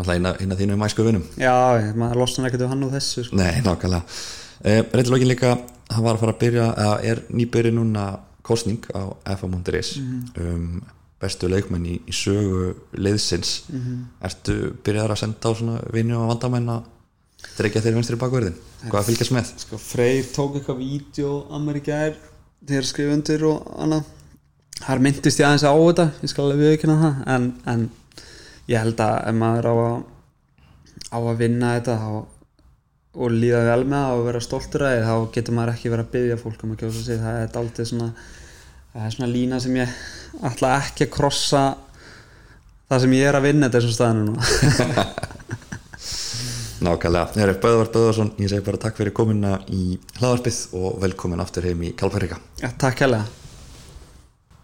[0.00, 1.28] Alltaf eina, þínu mæsku vinum.
[1.36, 1.52] Já,
[1.92, 3.36] maður losnar ekkert við hann og þessu sko.
[3.36, 4.06] Nei, nákvæmlega
[4.64, 5.56] uh, Reyndilokin líka,
[5.90, 8.06] hann var að fara að byrja eða er nýbyrju núna
[8.46, 9.02] kostning á
[9.36, 10.80] FA.is um
[11.20, 13.66] bestu leikmenn í, í sögu liðsins.
[14.24, 16.86] Ertu byrjaðar að senda á svona vinnu og vandamenn að
[17.58, 18.56] dreikja þeir vinstri bakverðin?
[18.88, 19.50] Hvað fylgjast með?
[19.60, 22.16] sko, Freyr tók eitthvað vídeo að mér í gær
[22.68, 24.08] þeir skrifa undir og annað.
[24.80, 27.86] Þar myndist ég aðeins á þetta ég skal alveg viðkynna það en, en
[28.70, 29.98] ég held að ef maður á að
[31.10, 32.10] á að vinna þetta þá,
[33.14, 36.06] og líða vel með það og vera stoltur að því þá getur maður ekki verið
[36.06, 37.22] að byggja fólk um að kjósa sig.
[37.22, 38.10] Það er aldrei svona
[38.90, 39.96] það er svona lína sem ég
[40.50, 41.64] ætla ekki að krossa
[42.90, 44.42] það sem ég er að vinna þessum staðinu núna.
[46.80, 51.42] Nákvæmlega, það er Böðvar Böðvarsson ég segi bara takk fyrir komuna í hlaðarpið og velkomin
[51.44, 52.40] aftur heim í Kalparíka
[52.80, 53.20] Takk hella